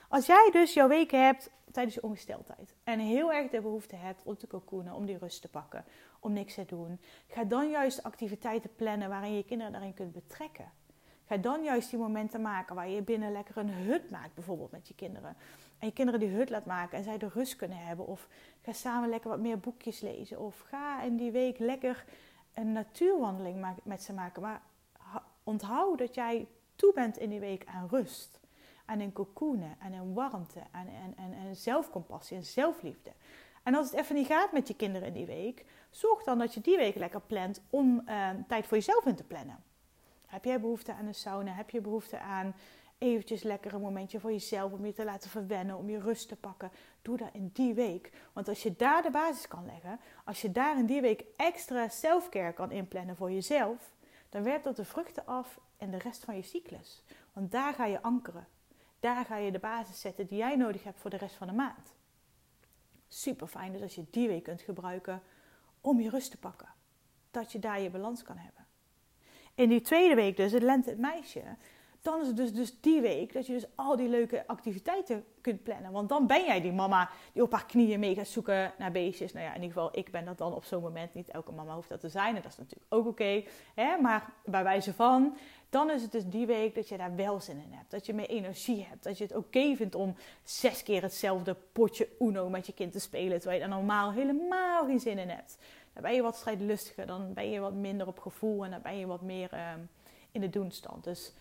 Als 0.10 0.26
jij 0.26 0.50
dus 0.52 0.74
jouw 0.74 0.88
weken 0.88 1.26
hebt 1.26 1.50
tijdens 1.72 1.96
je 1.96 2.04
ongesteldheid 2.04 2.76
en 2.84 3.00
heel 3.00 3.34
erg 3.34 3.50
de 3.50 3.62
behoefte 3.62 3.96
hebt 3.96 4.22
om 4.24 4.38
te 4.38 4.48
cocoonen, 4.48 4.94
om 4.94 5.06
die 5.06 5.18
rust 5.18 5.42
te 5.42 5.48
pakken, 5.48 5.86
om 6.20 6.34
niks 6.34 6.54
te 6.54 6.66
doen, 6.66 7.00
ga 7.28 7.44
dan 7.44 7.70
juist 7.70 8.04
activiteiten 8.04 8.76
plannen 8.76 9.10
waarin 9.10 9.36
je 9.36 9.44
kinderen 9.44 9.74
daarin 9.74 9.94
kunt 9.94 10.14
betrekken. 10.14 10.72
Ga 11.26 11.38
dan 11.38 11.64
juist 11.64 11.90
die 11.90 12.00
momenten 12.00 12.42
maken 12.42 12.76
waar 12.76 12.90
je 12.90 13.02
binnen 13.02 13.32
lekker 13.32 13.58
een 13.58 13.70
hut 13.70 14.10
maakt, 14.10 14.34
bijvoorbeeld 14.34 14.72
met 14.72 14.88
je 14.88 14.96
kinderen. 14.96 15.36
En 15.80 15.88
je 15.88 15.94
kinderen 15.94 16.20
die 16.20 16.30
hut 16.30 16.50
laat 16.50 16.66
maken 16.66 16.98
en 16.98 17.04
zij 17.04 17.18
de 17.18 17.30
rust 17.34 17.56
kunnen 17.56 17.78
hebben. 17.78 18.08
Of 18.08 18.28
ga 18.62 18.74
samen 18.74 19.10
lekker 19.10 19.30
wat 19.30 19.40
meer 19.40 19.60
boekjes 19.60 20.00
lezen. 20.00 20.40
Of 20.40 20.60
ga 20.60 21.02
in 21.02 21.18
die 21.18 21.32
week 21.32 21.60
lekker 21.60 22.06
een 22.54 22.72
natuurwandeling 22.72 23.76
met 23.84 24.04
ze 24.04 24.14
maken. 24.14 24.42
Maar 24.42 24.62
onthoud 25.44 25.98
dat 25.98 26.16
jij 26.16 26.48
toe 26.76 26.94
bent 26.94 27.18
in 27.18 27.30
die 27.30 27.40
week 27.40 27.66
aan 27.66 27.88
rust 27.90 28.40
en 28.88 29.01
in 29.01 29.13
cocoonen 29.13 29.75
en 29.79 29.94
in 29.94 30.13
warmte 30.13 30.60
en, 30.72 30.88
en, 30.88 31.13
en, 31.17 31.34
en 31.34 31.56
zelfcompassie 31.56 32.38
en 32.38 32.44
zelfliefde. 32.44 33.12
En 33.63 33.75
als 33.75 33.91
het 33.91 34.00
even 34.00 34.15
niet 34.15 34.27
gaat 34.27 34.51
met 34.51 34.67
je 34.67 34.75
kinderen 34.75 35.08
in 35.08 35.13
die 35.13 35.25
week, 35.25 35.65
zorg 35.89 36.24
dan 36.24 36.38
dat 36.38 36.53
je 36.53 36.62
die 36.62 36.77
week 36.77 36.96
lekker 36.96 37.22
plant 37.22 37.62
om 37.70 38.01
uh, 38.10 38.29
tijd 38.48 38.67
voor 38.67 38.77
jezelf 38.77 39.06
in 39.06 39.15
te 39.15 39.24
plannen. 39.24 39.63
Heb 40.25 40.46
jij 40.46 40.60
behoefte 40.60 40.94
aan 40.94 41.06
een 41.06 41.15
sauna? 41.15 41.51
Heb 41.51 41.70
je 41.70 41.82
behoefte 41.82 42.20
aan 42.20 42.56
eventjes 42.98 43.44
lekker 43.44 43.74
een 43.74 43.82
momentje 43.82 44.20
voor 44.20 44.32
jezelf 44.32 44.72
om 44.72 44.86
je 44.86 44.94
te 44.94 45.03
laten 45.03 45.29
verwennen, 45.29 45.77
om 45.77 45.89
je 45.89 46.00
rust 46.00 46.27
te 46.27 46.36
pakken? 46.36 46.72
Doe 47.01 47.17
dat 47.17 47.29
in 47.32 47.50
die 47.53 47.74
week. 47.74 48.12
Want 48.34 48.48
als 48.48 48.63
je 48.63 48.75
daar 48.75 49.01
de 49.01 49.12
basis 49.12 49.48
kan 49.48 49.65
leggen, 49.65 50.00
als 50.25 50.41
je 50.41 50.51
daar 50.51 50.77
in 50.77 50.86
die 50.86 51.01
week 51.01 51.24
extra 51.36 51.88
selfcare 51.88 52.53
kan 52.53 52.72
inplannen 52.72 53.15
voor 53.15 53.32
jezelf, 53.32 53.91
dan 54.29 54.44
werpt 54.44 54.63
dat 54.63 54.75
de 54.75 54.86
vruchten 54.86 55.25
af 55.25 55.60
in 55.77 55.91
de 55.91 55.98
rest 55.98 56.24
van 56.24 56.36
je 56.36 56.41
cyclus. 56.41 57.03
Want 57.34 57.51
daar 57.51 57.74
ga 57.74 57.86
je 57.86 58.01
ankeren. 58.01 58.48
Daar 59.00 59.25
ga 59.25 59.38
je 59.38 59.51
de 59.51 59.60
basis 59.60 60.01
zetten 60.01 60.27
die 60.27 60.38
jij 60.38 60.56
nodig 60.56 60.84
hebt 60.84 61.00
voor 61.00 61.10
de 61.10 61.18
rest 61.18 61.36
van 61.36 61.48
de 61.48 61.54
maand. 61.54 61.96
Super 63.08 63.48
fijn 63.48 63.72
dus 63.72 63.82
als 63.82 63.96
je 63.96 64.06
die 64.12 64.27
week 64.27 64.44
kunt 64.44 64.62
gebruiken 64.62 65.22
om 65.82 66.00
je 66.00 66.10
rust 66.10 66.32
te 66.32 66.38
pakken. 66.38 66.70
Dat 67.32 67.51
je 67.51 67.60
daar 67.60 67.82
je 67.82 67.89
balans 67.89 68.24
kan 68.24 68.38
hebben. 68.38 68.66
In 69.56 69.70
die 69.70 69.82
tweede 69.82 70.16
week 70.16 70.38
dus, 70.38 70.51
het 70.51 70.63
lente 70.63 70.89
het 70.89 71.00
meisje, 71.00 71.44
dan 72.01 72.22
is 72.22 72.27
het 72.27 72.38
dus, 72.38 72.54
dus 72.54 72.82
die 72.82 73.01
week 73.01 73.34
dat 73.34 73.48
je 73.48 73.54
dus 73.54 73.66
al 73.75 73.96
die 73.96 74.10
leuke 74.10 74.48
activiteiten 74.48 75.25
kunt 75.42 75.63
plannen. 75.63 75.92
Want 75.92 76.10
dan 76.10 76.27
ben 76.27 76.46
jij 76.46 76.62
die 76.62 76.72
mama 76.72 77.10
die 77.34 77.44
op 77.44 77.51
haar 77.51 77.66
knieën 77.66 78.00
mee 78.00 78.16
gaat 78.16 78.27
zoeken 78.27 78.74
naar 78.77 78.92
beestjes. 78.92 79.34
Nou 79.34 79.46
ja, 79.46 79.54
in 79.54 79.62
ieder 79.62 79.74
geval, 79.74 79.98
ik 79.98 80.12
ben 80.12 80.25
dat 80.25 80.38
dan 80.38 80.54
op 80.54 80.63
zo'n 80.63 80.82
moment. 80.82 81.13
Niet 81.13 81.30
elke 81.30 81.51
mama 81.51 81.74
hoeft 81.74 81.89
dat 81.89 82.00
te 82.00 82.10
zijn 82.10 82.36
en 82.36 82.42
dat 82.42 82.51
is 82.51 82.58
natuurlijk 82.58 82.94
ook 82.94 83.08
oké. 83.08 83.44
maar 84.01 84.34
bij 84.46 84.63
wijze 84.63 84.94
van, 84.94 85.38
dan 85.70 85.92
is 85.92 86.01
het 86.01 86.12
dus 86.12 86.25
die 86.25 86.46
week 86.46 86.75
dat 86.75 86.89
je 86.89 86.98
daar 86.98 87.16
wel 87.16 87.39
zin 87.39 87.58
in 87.58 87.72
hebt. 87.74 87.92
Dat 87.92 88.06
je 88.06 88.13
meer 88.13 88.30
energie 88.30 88.86
hebt. 88.89 89.04
Dat 89.04 89.18
je 89.18 89.24
het 89.24 89.36
oké 89.36 89.75
vindt 89.75 89.96
om 89.96 90.16
zes 90.44 90.84
keer 90.84 91.01
hetzelfde 91.01 91.56
potje 91.72 92.10
Uno 92.20 92.50
met 92.50 92.66
je 92.66 92.74
kind 92.74 92.92
te 92.92 93.00
spelen. 93.00 93.39
Terwijl 93.39 93.62
je 93.62 93.68
daar 93.68 93.77
normaal 93.77 94.12
helemaal 94.12 94.86
geen 94.86 95.00
zin 95.00 95.18
in 95.18 95.30
hebt. 95.30 95.58
Dan 95.94 96.04
ben 96.04 96.13
je 96.13 96.22
wat 96.22 96.36
strijdlustiger. 96.36 97.06
Dan 97.06 97.34
ben 97.34 97.50
je 97.50 97.60
wat 97.60 97.74
minder 97.74 98.08
op 98.08 98.20
gevoel. 98.20 98.66
En 98.66 98.72
dan 98.72 98.82
ben 98.82 98.98
je 98.98 99.06
wat 99.06 99.22
meer 99.22 99.54
ehm, 99.54 99.80
in 100.32 100.42
de 100.42 100.50
doenstand. 100.50 101.04
Dus 101.04 101.34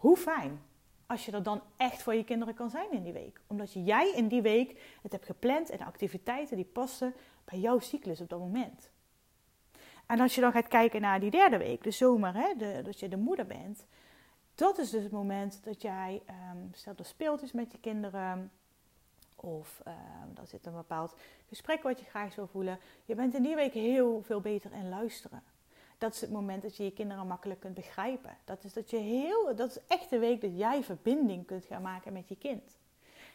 hoe 0.00 0.16
fijn 0.16 0.62
als 1.06 1.24
je 1.24 1.32
er 1.32 1.42
dan 1.42 1.62
echt 1.76 2.02
voor 2.02 2.14
je 2.14 2.24
kinderen 2.24 2.54
kan 2.54 2.70
zijn 2.70 2.92
in 2.92 3.02
die 3.02 3.12
week. 3.12 3.40
Omdat 3.46 3.72
jij 3.72 4.12
in 4.12 4.28
die 4.28 4.42
week 4.42 4.98
het 5.02 5.12
hebt 5.12 5.26
gepland 5.26 5.70
en 5.70 5.80
activiteiten 5.80 6.56
die 6.56 6.64
passen 6.64 7.14
bij 7.44 7.58
jouw 7.58 7.78
cyclus 7.78 8.20
op 8.20 8.28
dat 8.28 8.38
moment. 8.38 8.90
En 10.06 10.20
als 10.20 10.34
je 10.34 10.40
dan 10.40 10.52
gaat 10.52 10.68
kijken 10.68 11.00
naar 11.00 11.20
die 11.20 11.30
derde 11.30 11.58
week, 11.58 11.82
de 11.82 11.90
zomer, 11.90 12.34
hè, 12.34 12.54
de, 12.56 12.80
dat 12.84 13.00
je 13.00 13.08
de 13.08 13.16
moeder 13.16 13.46
bent. 13.46 13.86
Dat 14.54 14.78
is 14.78 14.90
dus 14.90 15.02
het 15.02 15.12
moment 15.12 15.64
dat 15.64 15.82
jij, 15.82 16.22
um, 16.52 16.68
stel 16.72 16.94
er 16.96 17.04
speelt 17.04 17.42
is 17.42 17.52
met 17.52 17.72
je 17.72 17.78
kinderen. 17.78 18.50
Of 19.36 19.82
uh, 19.86 19.92
er 20.40 20.46
zit 20.46 20.66
een 20.66 20.72
bepaald 20.72 21.14
gesprek 21.48 21.82
wat 21.82 22.00
je 22.00 22.06
graag 22.06 22.32
zou 22.32 22.48
voelen. 22.48 22.78
Je 23.04 23.14
bent 23.14 23.34
in 23.34 23.42
die 23.42 23.54
week 23.54 23.72
heel 23.72 24.22
veel 24.22 24.40
beter 24.40 24.72
in 24.72 24.88
luisteren. 24.88 25.42
Dat 26.00 26.14
is 26.14 26.20
het 26.20 26.30
moment 26.30 26.62
dat 26.62 26.76
je 26.76 26.84
je 26.84 26.92
kinderen 26.92 27.26
makkelijk 27.26 27.60
kunt 27.60 27.74
begrijpen. 27.74 28.36
Dat 28.44 28.64
is, 28.64 28.72
dat 28.72 28.90
je 28.90 28.96
heel, 28.96 29.56
dat 29.56 29.70
is 29.70 29.78
echt 29.86 30.10
de 30.10 30.18
week 30.18 30.40
dat 30.40 30.58
jij 30.58 30.82
verbinding 30.82 31.46
kunt 31.46 31.64
gaan 31.64 31.82
maken 31.82 32.12
met 32.12 32.28
je 32.28 32.36
kind. 32.36 32.78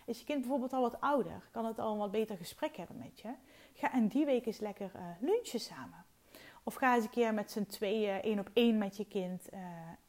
Is 0.05 0.19
je 0.19 0.25
kind 0.25 0.39
bijvoorbeeld 0.39 0.74
al 0.74 0.81
wat 0.81 1.01
ouder, 1.01 1.48
kan 1.51 1.65
het 1.65 1.79
al 1.79 1.91
een 1.91 1.98
wat 1.98 2.12
beter 2.12 2.38
gesprek 2.38 2.77
hebben 2.77 2.98
met 2.98 3.19
je. 3.19 3.29
Ga 3.74 3.93
in 3.93 4.07
die 4.07 4.25
week 4.25 4.45
eens 4.45 4.60
lekker 4.60 4.91
uh, 4.95 5.01
lunchen 5.19 5.60
samen. 5.60 6.05
Of 6.63 6.74
ga 6.74 6.95
eens 6.95 7.03
een 7.03 7.10
keer 7.10 7.34
met 7.34 7.51
z'n 7.51 7.65
tweeën 7.65 8.22
één 8.22 8.39
op 8.39 8.50
één 8.53 8.77
met 8.77 8.98
je 8.98 9.05
kind 9.05 9.48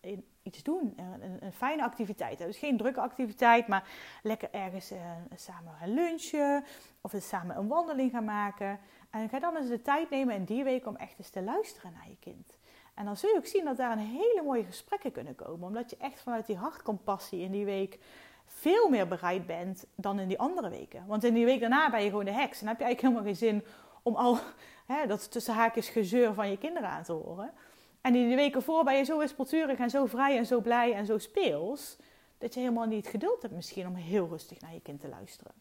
uh, 0.03 0.19
iets 0.43 0.63
doen. 0.63 0.95
Een, 0.97 1.45
een, 1.45 1.53
fijne 1.53 1.83
activiteit. 1.83 2.39
Dus 2.39 2.59
geen 2.59 2.77
drukke 2.77 3.01
activiteit, 3.01 3.67
maar 3.67 3.89
lekker 4.23 4.49
ergens 4.53 4.93
samen 5.35 5.73
gaan 5.73 5.95
lunchen. 5.95 6.65
Of 7.01 7.15
samen 7.17 7.57
een 7.57 7.69
wandeling 7.69 8.11
gaan 8.11 8.25
maken. 8.25 8.81
En 9.17 9.29
ga 9.29 9.39
dan 9.39 9.57
eens 9.57 9.69
de 9.69 9.83
tijd 9.83 10.11
nemen 10.11 10.35
in 10.35 10.45
die 10.45 10.65
week 10.65 10.87
om 10.87 10.97
echt 10.97 11.19
eens 11.19 11.31
te 11.31 11.43
luisteren 11.43 11.93
naar 11.93 12.09
je 12.09 12.17
kind. 12.21 12.57
En 12.95 13.05
dan 13.05 13.17
zul 13.17 13.31
je 13.31 13.37
ook 13.37 13.47
zien 13.47 13.65
dat 13.65 13.77
daar 13.77 13.93
een 13.93 13.99
hele 13.99 14.43
mooie 14.45 14.65
gesprekken 14.65 15.13
kunnen 15.13 15.35
komen. 15.35 15.67
Omdat 15.67 15.91
je 15.91 15.97
echt 15.97 16.21
vanuit 16.21 16.47
die 16.47 16.57
hartcompassie 16.57 17.41
in 17.41 17.51
die 17.51 17.65
week 17.65 17.99
veel 18.47 18.89
meer 18.89 19.09
bereid 19.09 19.47
bent 19.47 19.87
dan 19.95 20.19
in 20.19 20.29
die 20.29 20.39
andere 20.39 20.69
weken. 20.69 21.07
Want 21.07 21.25
in 21.25 21.35
die 21.35 21.45
week 21.45 21.61
daarna 21.61 21.91
ben 21.91 22.03
je 22.03 22.09
gewoon 22.09 22.25
de 22.25 22.33
heks. 22.33 22.61
En 22.61 22.67
heb 22.67 22.79
je 22.79 22.85
eigenlijk 22.85 23.01
helemaal 23.01 23.23
geen 23.23 23.49
zin 23.51 23.65
om 24.03 24.15
al 24.15 24.39
hè, 24.93 25.07
dat 25.07 25.31
tussen 25.31 25.55
haakjes 25.55 25.89
gezeur 25.89 26.35
van 26.35 26.51
je 26.51 26.59
kinderen 26.59 26.89
aan 26.89 27.03
te 27.03 27.13
horen. 27.13 27.53
En 28.01 28.15
in 28.15 28.27
die 28.27 28.37
weken 28.37 28.63
voor 28.63 28.85
ben 28.85 28.97
je 28.97 29.05
zo 29.05 29.19
wispelturig 29.19 29.79
en 29.79 29.91
zo 29.91 30.07
vrij 30.07 30.37
en 30.37 30.47
zo 30.47 30.61
blij 30.61 30.95
en 30.95 31.07
zo 31.07 31.19
speels. 31.19 31.97
Dat 32.39 32.55
je 32.55 32.61
helemaal 32.61 32.87
niet 32.87 33.07
geduld 33.07 33.43
hebt 33.43 33.55
misschien 33.55 33.87
om 33.87 33.95
heel 33.95 34.29
rustig 34.29 34.61
naar 34.61 34.73
je 34.73 34.81
kind 34.81 35.01
te 35.01 35.09
luisteren. 35.09 35.53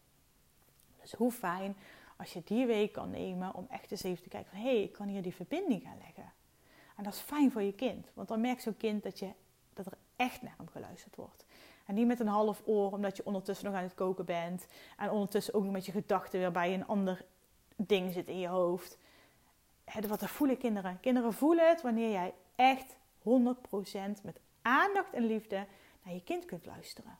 Dus 1.00 1.12
hoe 1.12 1.32
fijn 1.32 1.76
als 2.16 2.32
je 2.32 2.42
die 2.44 2.66
week 2.66 2.92
kan 2.92 3.10
nemen 3.10 3.54
om 3.54 3.66
echt 3.70 3.90
eens 3.90 4.02
even 4.02 4.22
te 4.22 4.28
kijken 4.28 4.50
van... 4.50 4.60
hé, 4.60 4.74
hey, 4.74 4.82
ik 4.82 4.92
kan 4.92 5.08
hier 5.08 5.22
die 5.22 5.34
verbinding 5.34 5.82
gaan 5.82 5.98
leggen. 5.98 6.32
En 6.96 7.04
dat 7.04 7.12
is 7.12 7.20
fijn 7.20 7.52
voor 7.52 7.62
je 7.62 7.72
kind. 7.72 8.10
Want 8.14 8.28
dan 8.28 8.40
merkt 8.40 8.62
zo'n 8.62 8.76
kind 8.76 9.02
dat, 9.02 9.18
je, 9.18 9.30
dat 9.72 9.86
er 9.86 9.98
echt 10.16 10.42
naar 10.42 10.54
hem 10.56 10.68
geluisterd 10.68 11.16
wordt. 11.16 11.44
En 11.86 11.94
niet 11.94 12.06
met 12.06 12.20
een 12.20 12.26
half 12.26 12.62
oor, 12.64 12.92
omdat 12.92 13.16
je 13.16 13.26
ondertussen 13.26 13.66
nog 13.66 13.74
aan 13.74 13.82
het 13.82 13.94
koken 13.94 14.24
bent. 14.24 14.66
En 14.96 15.10
ondertussen 15.10 15.54
ook 15.54 15.62
nog 15.62 15.72
met 15.72 15.86
je 15.86 15.92
gedachten 15.92 16.38
weer 16.38 16.52
bij 16.52 16.74
een 16.74 16.86
ander 16.86 17.24
ding 17.76 18.12
zit 18.12 18.28
in 18.28 18.38
je 18.38 18.48
hoofd. 18.48 18.98
Wat 20.08 20.20
dat 20.20 20.30
voelen 20.30 20.58
kinderen. 20.58 21.00
Kinderen 21.00 21.32
voelen 21.32 21.68
het 21.68 21.82
wanneer 21.82 22.10
jij 22.10 22.34
echt 22.54 22.96
100% 23.18 23.22
met 24.22 24.40
aandacht 24.62 25.12
en 25.12 25.26
liefde 25.26 25.66
naar 26.02 26.14
je 26.14 26.22
kind 26.24 26.44
kunt 26.44 26.66
luisteren. 26.66 27.18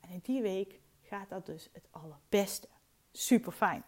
En 0.00 0.10
in 0.10 0.20
die 0.22 0.42
week 0.42 0.80
gaat 1.02 1.28
dat 1.28 1.46
dus 1.46 1.68
het 1.72 1.88
allerbeste. 1.90 2.68
Super 3.12 3.52
fijn. 3.52 3.84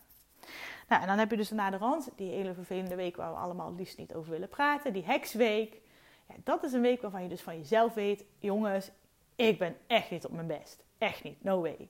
Nou, 0.89 1.03
en 1.03 1.09
dan 1.09 1.19
heb 1.19 1.31
je 1.31 1.37
dus 1.37 1.51
na 1.51 1.71
de 1.71 1.77
rand 1.77 2.11
die 2.17 2.31
hele 2.31 2.55
vervelende 2.55 2.95
week 2.95 3.17
waar 3.17 3.31
we 3.31 3.39
allemaal 3.39 3.67
het 3.67 3.79
liefst 3.79 3.99
niet 3.99 4.15
over 4.15 4.31
willen 4.31 4.49
praten, 4.49 4.93
die 4.93 5.05
heksweek. 5.05 5.81
Ja, 6.29 6.35
dat 6.45 6.63
is 6.63 6.73
een 6.73 6.81
week 6.81 7.03
waarvan 7.03 7.23
je 7.23 7.29
dus 7.29 7.43
van 7.43 7.57
jezelf 7.57 7.95
weet, 7.95 8.25
jongens, 8.39 8.91
ik 9.37 9.59
ben 9.59 9.77
echt 9.87 10.11
niet 10.11 10.25
op 10.25 10.33
mijn 10.33 10.47
best. 10.47 10.85
Echt 10.99 11.23
niet, 11.23 11.45
no 11.45 11.61
way. 11.61 11.89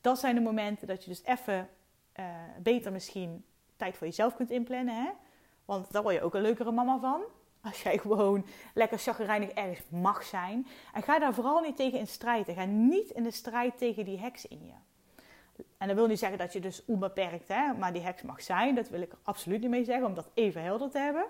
Dat 0.00 0.18
zijn 0.18 0.34
de 0.34 0.40
momenten 0.40 0.86
dat 0.86 1.04
je 1.04 1.10
dus 1.10 1.24
even 1.24 1.68
uh, 2.20 2.26
beter 2.62 2.92
misschien 2.92 3.44
tijd 3.76 3.96
voor 3.96 4.06
jezelf 4.06 4.34
kunt 4.34 4.50
inplannen. 4.50 4.94
Hè? 4.94 5.10
Want 5.64 5.92
daar 5.92 6.02
word 6.02 6.14
je 6.14 6.22
ook 6.22 6.34
een 6.34 6.42
leukere 6.42 6.72
mama 6.72 6.98
van. 6.98 7.22
Als 7.60 7.82
jij 7.82 7.98
gewoon 7.98 8.46
lekker 8.74 8.98
chagrijnig 8.98 9.50
ergens 9.50 9.80
mag 9.88 10.22
zijn. 10.22 10.66
En 10.92 11.02
ga 11.02 11.18
daar 11.18 11.34
vooral 11.34 11.60
niet 11.60 11.76
tegen 11.76 11.98
in 11.98 12.06
strijd. 12.06 12.48
ga 12.48 12.64
niet 12.64 13.10
in 13.10 13.22
de 13.22 13.30
strijd 13.30 13.78
tegen 13.78 14.04
die 14.04 14.18
heks 14.18 14.46
in 14.46 14.66
je. 14.66 14.72
En 15.78 15.86
dat 15.86 15.96
wil 15.96 16.06
niet 16.06 16.18
zeggen 16.18 16.38
dat 16.38 16.52
je 16.52 16.60
dus 16.60 16.84
onbeperkt, 16.84 17.48
hè, 17.48 17.72
maar 17.72 17.92
die 17.92 18.02
heks 18.02 18.22
mag 18.22 18.42
zijn. 18.42 18.74
Dat 18.74 18.88
wil 18.88 19.00
ik 19.00 19.12
er 19.12 19.18
absoluut 19.22 19.60
niet 19.60 19.70
mee 19.70 19.84
zeggen, 19.84 20.06
om 20.06 20.14
dat 20.14 20.30
even 20.34 20.62
helder 20.62 20.90
te 20.90 20.98
hebben. 20.98 21.26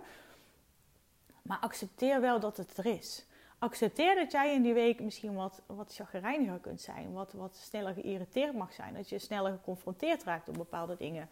Maar 1.42 1.58
accepteer 1.58 2.20
wel 2.20 2.40
dat 2.40 2.56
het 2.56 2.76
er 2.76 2.86
is. 2.86 3.26
Accepteer 3.58 4.14
dat 4.14 4.32
jij 4.32 4.54
in 4.54 4.62
die 4.62 4.74
week 4.74 5.00
misschien 5.00 5.34
wat, 5.34 5.62
wat 5.66 5.94
chagrijniger 5.94 6.58
kunt 6.58 6.80
zijn. 6.80 7.12
Wat, 7.12 7.32
wat 7.32 7.56
sneller 7.56 7.94
geïrriteerd 7.94 8.54
mag 8.54 8.72
zijn. 8.72 8.94
Dat 8.94 9.08
je 9.08 9.18
sneller 9.18 9.52
geconfronteerd 9.52 10.22
raakt 10.22 10.48
op 10.48 10.54
bepaalde 10.54 10.96
dingen. 10.96 11.28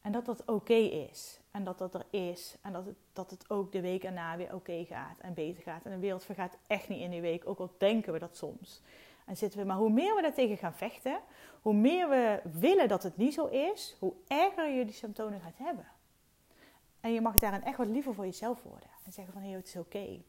En 0.00 0.12
dat 0.12 0.24
dat 0.24 0.44
oké 0.44 0.74
is. 0.74 1.40
En 1.50 1.64
dat 1.64 1.78
dat 1.78 1.94
er 1.94 2.04
is. 2.10 2.56
En 2.62 2.72
dat 2.72 2.86
het, 2.86 2.96
dat 3.12 3.30
het 3.30 3.50
ook 3.50 3.72
de 3.72 3.80
week 3.80 4.04
erna 4.04 4.36
weer 4.36 4.54
oké 4.54 4.84
gaat 4.84 5.18
en 5.18 5.34
beter 5.34 5.62
gaat. 5.62 5.84
En 5.84 5.90
de 5.90 5.98
wereld 5.98 6.24
vergaat 6.24 6.56
echt 6.66 6.88
niet 6.88 7.00
in 7.00 7.10
die 7.10 7.20
week. 7.20 7.48
Ook 7.48 7.58
al 7.58 7.74
denken 7.78 8.12
we 8.12 8.18
dat 8.18 8.36
soms. 8.36 8.82
En 9.24 9.36
zitten 9.36 9.60
we, 9.60 9.66
maar 9.66 9.76
hoe 9.76 9.90
meer 9.90 10.14
we 10.14 10.22
daartegen 10.22 10.56
gaan 10.56 10.74
vechten, 10.74 11.20
hoe 11.62 11.74
meer 11.74 12.08
we 12.08 12.40
willen 12.52 12.88
dat 12.88 13.02
het 13.02 13.16
niet 13.16 13.34
zo 13.34 13.46
is, 13.46 13.96
hoe 13.98 14.12
erger 14.26 14.68
je 14.68 14.84
die 14.84 14.94
symptomen 14.94 15.40
gaat 15.40 15.58
hebben. 15.58 15.86
En 17.00 17.12
je 17.12 17.20
mag 17.20 17.36
daarin 17.36 17.64
echt 17.64 17.76
wat 17.76 17.86
liever 17.86 18.14
voor 18.14 18.24
jezelf 18.24 18.62
worden. 18.62 18.88
En 19.04 19.12
zeggen 19.12 19.32
van, 19.32 19.42
hé, 19.42 19.50
het 19.50 19.66
is 19.66 19.76
oké. 19.76 20.22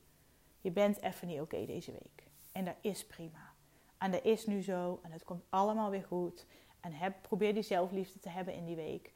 Je 0.62 0.72
bent 0.72 1.02
even 1.02 1.28
niet 1.28 1.42
oké 1.42 1.66
deze 1.66 1.92
week. 1.92 2.24
En 2.52 2.66
dat 2.66 2.76
is 2.82 3.06
prima. 3.06 3.54
En 3.98 4.12
dat 4.12 4.24
is 4.24 4.46
nu 4.46 4.62
zo. 4.62 5.00
En 5.04 5.12
het 5.12 5.24
komt 5.24 5.44
allemaal 5.50 5.90
weer 5.90 6.04
goed. 6.04 6.46
En 6.80 6.94
heb, 6.94 7.22
probeer 7.22 7.54
die 7.54 7.64
zelfliefde 7.64 8.20
te 8.20 8.30
hebben 8.30 8.54
in 8.54 8.66
die 8.66 8.76
week. 8.76 9.12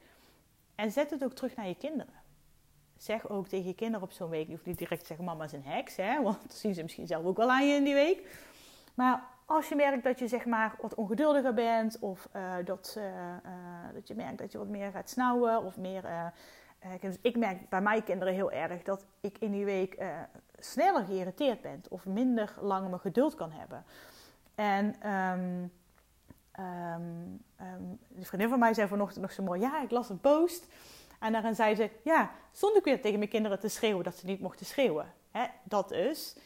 En 0.74 0.92
zet 0.92 1.10
het 1.10 1.24
ook 1.24 1.32
terug 1.32 1.56
naar 1.56 1.68
je 1.68 1.74
kinderen. 1.74 2.14
Zeg 2.96 3.28
ook 3.28 3.48
tegen 3.48 3.66
je 3.66 3.74
kinderen 3.74 4.06
op 4.06 4.12
zo'n 4.12 4.28
week. 4.28 4.46
Je 4.46 4.52
hoeft 4.52 4.66
niet 4.66 4.78
direct 4.78 5.00
te 5.00 5.06
zeggen, 5.06 5.24
mama 5.24 5.44
is 5.44 5.52
een 5.52 5.64
heks. 5.64 5.96
Hè? 5.96 6.22
Want 6.22 6.42
dat 6.46 6.54
zien 6.54 6.74
ze 6.74 6.82
misschien 6.82 7.06
zelf 7.06 7.24
ook 7.24 7.36
wel 7.36 7.50
aan 7.50 7.66
je 7.66 7.74
in 7.74 7.84
die 7.84 7.94
week. 7.94 8.36
Maar 8.94 9.28
als 9.50 9.68
je 9.68 9.74
merkt 9.74 10.04
dat 10.04 10.18
je 10.18 10.28
zeg 10.28 10.44
maar 10.44 10.74
wat 10.80 10.94
ongeduldiger 10.94 11.54
bent. 11.54 11.98
Of 11.98 12.28
uh, 12.36 12.54
dat, 12.64 12.94
uh, 12.98 13.04
uh, 13.04 13.94
dat 13.94 14.08
je 14.08 14.14
merkt 14.14 14.38
dat 14.38 14.52
je 14.52 14.58
wat 14.58 14.68
meer 14.68 14.90
gaat 14.90 15.10
snauwen. 15.10 15.64
Of 15.64 15.76
meer... 15.76 16.32
dus 17.00 17.16
ik 17.22 17.36
merk 17.36 17.68
bij 17.68 17.80
mijn 17.80 18.02
kinderen 18.02 18.34
heel 18.34 18.52
erg 18.52 18.82
dat 18.82 19.06
ik 19.20 19.38
in 19.38 19.50
die 19.50 19.64
week 19.64 19.98
sneller 20.58 21.04
geïrriteerd 21.04 21.60
ben. 21.60 21.82
Of 21.88 22.06
minder 22.06 22.54
lang 22.60 22.88
mijn 22.88 23.00
geduld 23.00 23.34
kan 23.34 23.50
hebben. 23.52 23.84
En... 24.54 25.10
Um, 25.10 25.72
Um, 26.58 27.44
um, 27.60 27.98
de 28.08 28.24
vriendin 28.24 28.48
van 28.48 28.58
mij 28.58 28.74
zei 28.74 28.88
vanochtend 28.88 29.20
nog 29.20 29.32
zo 29.32 29.42
mooi: 29.42 29.60
Ja, 29.60 29.82
ik 29.82 29.90
las 29.90 30.08
een 30.08 30.20
post. 30.20 30.66
En 31.18 31.32
daarin 31.32 31.54
zei 31.54 31.74
ze: 31.74 31.90
Ja, 32.04 32.30
stond 32.52 32.76
ik 32.76 32.84
weer 32.84 33.00
tegen 33.00 33.18
mijn 33.18 33.30
kinderen 33.30 33.60
te 33.60 33.68
schreeuwen 33.68 34.04
dat 34.04 34.16
ze 34.16 34.26
niet 34.26 34.40
mochten 34.40 34.66
schreeuwen. 34.66 35.12
Hè, 35.30 35.44
dat 35.64 35.88
dus. 35.88 36.36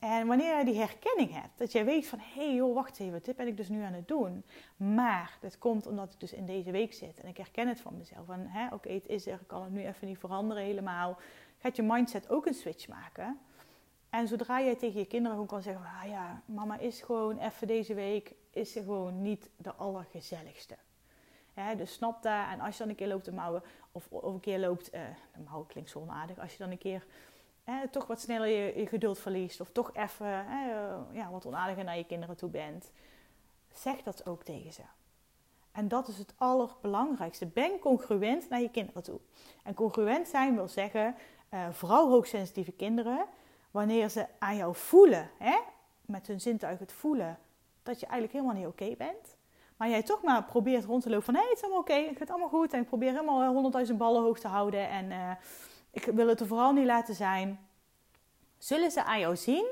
En 0.00 0.26
wanneer 0.26 0.46
jij 0.46 0.64
die 0.64 0.78
herkenning 0.78 1.32
hebt, 1.32 1.58
dat 1.58 1.72
jij 1.72 1.84
weet 1.84 2.06
van 2.06 2.18
hé 2.18 2.44
hey 2.44 2.54
joh, 2.54 2.74
wacht 2.74 3.00
even, 3.00 3.22
dit 3.22 3.36
ben 3.36 3.46
ik 3.46 3.56
dus 3.56 3.68
nu 3.68 3.82
aan 3.82 3.92
het 3.92 4.08
doen. 4.08 4.44
Maar 4.76 5.38
dat 5.40 5.58
komt 5.58 5.86
omdat 5.86 6.12
ik 6.12 6.20
dus 6.20 6.32
in 6.32 6.46
deze 6.46 6.70
week 6.70 6.92
zit 6.92 7.20
en 7.20 7.28
ik 7.28 7.36
herken 7.36 7.68
het 7.68 7.80
van 7.80 7.96
mezelf. 7.96 8.28
En 8.28 8.72
oké, 8.72 8.92
het 8.92 9.06
is 9.06 9.26
er, 9.26 9.40
ik 9.40 9.46
kan 9.46 9.62
het 9.62 9.72
nu 9.72 9.86
even 9.86 10.06
niet 10.06 10.18
veranderen 10.18 10.62
helemaal. 10.62 11.18
Gaat 11.58 11.76
je 11.76 11.82
mindset 11.82 12.30
ook 12.30 12.46
een 12.46 12.54
switch 12.54 12.88
maken. 12.88 13.38
En 14.10 14.28
zodra 14.28 14.60
jij 14.60 14.76
tegen 14.76 14.98
je 14.98 15.06
kinderen 15.06 15.32
gewoon 15.32 15.46
kan 15.46 15.62
zeggen, 15.62 15.84
ah 16.02 16.08
ja, 16.08 16.42
mama 16.44 16.78
is 16.78 17.02
gewoon 17.02 17.38
even 17.38 17.66
deze 17.66 17.94
week, 17.94 18.34
is 18.50 18.72
ze 18.72 18.82
gewoon 18.82 19.22
niet 19.22 19.50
de 19.56 19.74
allergezelligste. 19.74 20.76
Dus 21.76 21.92
snap 21.92 22.22
dat. 22.22 22.46
En 22.50 22.60
als 22.60 22.72
je 22.72 22.78
dan 22.78 22.88
een 22.88 22.96
keer 22.96 23.08
loopt 23.08 23.24
te 23.24 23.32
mouwen, 23.32 23.62
of, 23.92 24.06
of 24.10 24.34
een 24.34 24.40
keer 24.40 24.58
loopt, 24.58 24.94
uh, 24.94 25.00
de 25.32 25.40
mouwen 25.40 25.66
klinkt 25.66 25.90
zo 25.90 25.98
onaardig, 25.98 26.38
als 26.38 26.52
je 26.52 26.58
dan 26.58 26.70
een 26.70 26.78
keer 26.78 27.06
toch 27.90 28.06
wat 28.06 28.20
sneller 28.20 28.48
je, 28.48 28.86
geduld 28.86 29.18
verliest. 29.18 29.60
Of 29.60 29.70
toch 29.72 29.90
even 29.94 30.26
ja, 31.12 31.30
wat 31.30 31.46
onaardiger 31.46 31.84
naar 31.84 31.96
je 31.96 32.06
kinderen 32.06 32.36
toe 32.36 32.50
bent. 32.50 32.90
Zeg 33.74 34.02
dat 34.02 34.26
ook 34.26 34.42
tegen 34.42 34.72
ze. 34.72 34.82
En 35.72 35.88
dat 35.88 36.08
is 36.08 36.18
het 36.18 36.32
allerbelangrijkste. 36.36 37.46
Ben 37.46 37.78
congruent 37.78 38.48
naar 38.48 38.60
je 38.60 38.70
kinderen 38.70 39.02
toe. 39.02 39.20
En 39.64 39.74
congruent 39.74 40.28
zijn 40.28 40.54
wil 40.54 40.68
zeggen, 40.68 41.14
uh, 41.50 41.70
vooral 41.70 42.08
hoogsensitieve 42.08 42.72
kinderen, 42.72 43.26
wanneer 43.70 44.08
ze 44.08 44.26
aan 44.38 44.56
jou 44.56 44.74
voelen, 44.74 45.30
hè, 45.38 45.58
met 46.00 46.26
hun 46.26 46.40
zintuigen 46.40 46.84
het 46.84 46.94
voelen 46.94 47.38
dat 47.82 48.00
je 48.00 48.06
eigenlijk 48.06 48.32
helemaal 48.32 48.62
niet 48.62 48.66
oké 48.66 48.96
bent. 48.96 49.36
Maar 49.76 49.88
jij 49.88 50.02
toch 50.02 50.22
maar 50.22 50.44
probeert 50.44 50.84
rond 50.84 51.02
te 51.02 51.10
lopen 51.10 51.24
van 51.24 51.34
hé, 51.34 51.40
het 51.40 51.56
is 51.56 51.62
allemaal 51.62 51.80
oké, 51.80 51.94
het 51.94 52.16
gaat 52.16 52.30
allemaal 52.30 52.48
goed. 52.48 52.72
En 52.72 52.80
ik 52.80 52.86
probeer 52.86 53.10
helemaal 53.10 53.42
eh, 53.42 53.48
honderdduizend 53.48 53.98
ballen 53.98 54.22
hoog 54.22 54.38
te 54.38 54.48
houden. 54.48 54.88
En 54.88 55.10
uh, 55.10 55.30
ik 55.90 56.04
wil 56.04 56.28
het 56.28 56.40
er 56.40 56.46
vooral 56.46 56.72
niet 56.72 56.86
laten 56.86 57.14
zijn. 57.14 57.68
Zullen 58.58 58.90
ze 58.90 59.04
aan 59.04 59.20
jou 59.20 59.36
zien? 59.36 59.66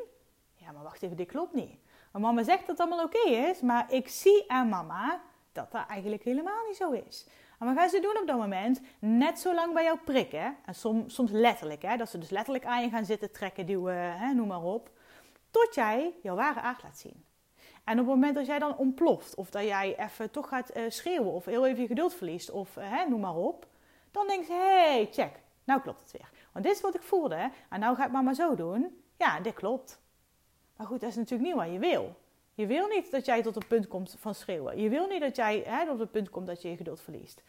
Ja, 0.55 0.73
maar 0.73 0.83
wacht 0.83 1.03
even, 1.03 1.17
dit 1.17 1.29
klopt 1.29 1.55
niet. 1.55 1.77
Maar 2.13 2.21
mama 2.21 2.43
zegt 2.43 2.67
dat 2.67 2.79
het 2.79 2.81
allemaal 2.81 3.05
oké 3.05 3.29
is, 3.29 3.61
maar 3.61 3.93
ik 3.93 4.09
zie 4.09 4.45
aan 4.51 4.69
mama 4.69 5.21
dat 5.53 5.73
dat 5.73 5.87
eigenlijk 5.89 6.23
helemaal 6.23 6.67
niet 6.67 6.77
zo 6.77 6.91
is. 6.91 7.27
En 7.59 7.67
wat 7.67 7.77
gaan 7.77 7.89
ze 7.89 8.01
doen 8.01 8.19
op 8.21 8.27
dat 8.27 8.39
moment? 8.39 8.81
Net 8.99 9.39
zo 9.39 9.55
lang 9.55 9.75
bij 9.75 9.85
jou 9.85 9.99
prikken. 9.99 10.57
En 10.65 10.75
soms, 10.75 11.15
soms 11.15 11.31
letterlijk, 11.31 11.83
hè, 11.83 11.97
dat 11.97 12.09
ze 12.09 12.19
dus 12.19 12.31
letterlijk 12.31 12.65
aan 12.65 12.83
je 12.83 12.89
gaan 12.89 13.05
zitten 13.05 13.33
trekken, 13.33 13.67
duwen, 13.67 14.19
hè, 14.19 14.33
noem 14.33 14.49
maar 14.49 14.65
op. 14.65 14.91
Tot 15.51 15.75
jij 15.75 16.15
jouw 16.23 16.35
ware 16.35 16.61
aard 16.61 16.83
laat 16.83 16.99
zien. 16.99 17.25
En 17.85 17.93
op 17.93 18.07
het 18.07 18.15
moment 18.15 18.35
dat 18.35 18.47
jij 18.47 18.59
dan 18.59 18.77
ontploft, 18.77 19.35
of 19.35 19.51
dat 19.51 19.63
jij 19.63 19.99
even 19.99 20.31
toch 20.31 20.49
gaat 20.49 20.77
uh, 20.77 20.83
schreeuwen, 20.89 21.33
of 21.33 21.45
heel 21.45 21.67
even 21.67 21.81
je 21.81 21.87
geduld 21.87 22.15
verliest, 22.15 22.51
of 22.51 22.75
hè, 22.75 23.05
noem 23.05 23.21
maar 23.21 23.37
op. 23.37 23.67
Dan 24.11 24.27
denk 24.27 24.45
je, 24.45 24.53
hé, 24.53 25.09
check, 25.13 25.41
nou 25.69 25.81
klopt 25.81 26.01
het 26.01 26.11
weer. 26.11 26.31
Want 26.53 26.65
dit 26.65 26.75
is 26.75 26.81
wat 26.81 26.95
ik 26.95 27.03
voelde, 27.03 27.51
en 27.69 27.81
nou 27.81 27.97
ga 27.97 28.07
ik 28.07 28.13
maar 28.13 28.35
zo 28.35 28.55
doen. 28.55 29.03
Ja, 29.17 29.41
dit 29.41 29.55
klopt. 29.55 30.01
Maar 30.77 30.87
goed, 30.87 31.01
dat 31.01 31.11
is 31.11 31.17
natuurlijk 31.17 31.49
niet 31.49 31.59
wat 31.59 31.73
je 31.73 31.79
wil. 31.79 32.17
Je 32.55 32.67
wil 32.67 32.87
niet 32.87 33.11
dat 33.11 33.25
jij 33.25 33.43
tot 33.43 33.57
een 33.57 33.67
punt 33.67 33.89
komt 33.89 34.17
van 34.19 34.35
schreeuwen. 34.35 34.81
Je 34.81 34.89
wil 34.89 35.07
niet 35.07 35.21
dat 35.21 35.37
jij 35.37 35.63
hè, 35.67 35.87
tot 35.87 36.01
een 36.01 36.11
punt 36.11 36.31
komt 36.31 36.47
dat 36.47 36.63
je 36.63 36.71
je 36.71 36.77
geduld 36.77 37.01
verliest. 37.01 37.43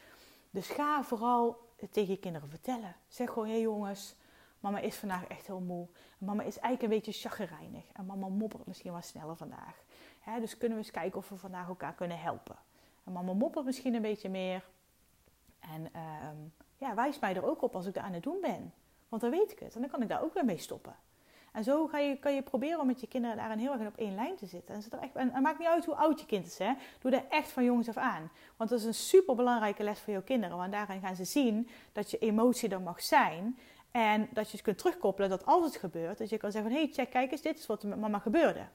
Dus 0.50 0.68
ga 0.68 1.04
vooral 1.04 1.58
tegen 1.92 2.14
je 2.14 2.20
kinderen 2.20 2.50
vertellen. 2.50 2.96
Zeg 3.08 3.30
gewoon, 3.30 3.48
hé 3.48 3.54
hey 3.54 3.62
jongens, 3.62 4.16
mama 4.60 4.80
is 4.80 4.96
vandaag 4.96 5.28
echt 5.28 5.48
heel 5.48 5.60
moe. 5.60 5.88
Mama 6.18 6.44
is 6.44 6.60
eigenlijk 6.60 6.82
een 6.82 7.00
beetje 7.00 7.30
chagrijnig. 7.30 7.84
En 7.94 8.06
mama 8.06 8.28
moppert 8.28 8.66
misschien 8.66 8.92
wat 8.92 9.06
sneller 9.06 9.36
vandaag. 9.36 9.84
Dus 10.40 10.58
kunnen 10.58 10.78
we 10.78 10.84
eens 10.84 10.94
kijken 10.94 11.20
of 11.20 11.30
we 11.30 11.38
vandaag 11.38 11.68
elkaar 11.68 11.94
kunnen 11.94 12.20
helpen. 12.20 12.56
En 13.04 13.12
mama 13.12 13.34
moppert 13.34 13.66
misschien 13.66 13.94
een 13.94 14.02
beetje 14.02 14.30
meer. 14.30 14.64
En 15.60 15.90
uh, 15.96 16.30
ja, 16.80 16.96
wijs 16.96 17.20
mij 17.20 17.36
er 17.36 17.46
ook 17.46 17.62
op 17.62 17.76
als 17.76 17.86
ik 17.86 17.94
dat 17.94 18.04
aan 18.04 18.14
het 18.14 18.24
doen 18.24 18.38
ben. 18.42 18.74
Want 19.10 19.22
dan 19.22 19.32
weet 19.32 19.52
ik 19.52 19.60
het. 19.60 19.76
En 19.76 19.82
dan 19.82 19.90
kan 19.90 20.02
ik 20.02 20.10
daar 20.10 20.24
ook 20.24 20.34
weer 20.34 20.46
mee 20.46 20.58
stoppen. 20.58 20.96
En 21.52 21.64
zo 21.64 21.88
ga 21.88 21.98
je, 21.98 22.18
kan 22.18 22.34
je 22.34 22.42
proberen 22.42 22.80
om 22.80 22.88
met 22.88 23.02
je 23.02 23.08
kinderen 23.08 23.38
daarin 23.38 23.58
heel 23.58 23.72
erg 23.72 23.88
op 23.88 23.98
één 23.98 24.16
lijn 24.16 24.36
te 24.36 24.46
zitten. 24.46 24.76
En, 24.76 25.00
echt, 25.02 25.16
en 25.16 25.34
het 25.34 25.44
maakt 25.44 25.60
niet 25.60 25.68
uit 25.68 25.86
hoe 25.86 25.96
oud 25.96 26.20
je 26.20 26.26
kind 26.26 26.46
is. 26.46 26.58
Hè? 26.58 26.74
Doe 27.00 27.12
dat 27.12 27.24
echt 27.30 27.52
van 27.52 27.64
jongens 27.64 27.90
af 27.90 27.98
aan. 27.98 28.32
Want 28.56 28.70
dat 28.70 28.80
is 28.80 28.86
een 28.86 28.94
super 28.94 29.36
belangrijke 29.36 29.84
les 29.84 30.00
voor 30.00 30.14
jouw 30.14 30.22
kinderen. 30.22 30.58
Want 30.58 30.72
daarin 30.72 31.02
gaan 31.02 31.16
ze 31.16 31.26
zien 31.26 31.70
dat 31.92 32.12
je 32.12 32.18
emotie 32.18 32.70
er 32.70 32.82
mag 32.82 33.02
zijn. 33.02 33.58
En 33.92 34.28
dat 34.32 34.46
je 34.46 34.52
het 34.52 34.62
kunt 34.62 34.78
terugkoppelen 34.78 35.30
dat 35.30 35.46
als 35.46 35.66
het 35.66 35.76
gebeurt, 35.76 36.18
dat 36.18 36.30
je 36.30 36.38
kan 36.38 36.52
zeggen 36.52 36.72
van... 36.72 36.80
hé, 36.80 36.86
hey, 36.86 36.96
check, 36.96 37.10
kijk 37.10 37.32
eens, 37.32 37.42
dit 37.42 37.60
is 37.60 37.66
wat 37.66 37.84
er 37.84 37.90
met 37.90 38.00
mama 38.00 38.20
gebeurde. 38.20 38.68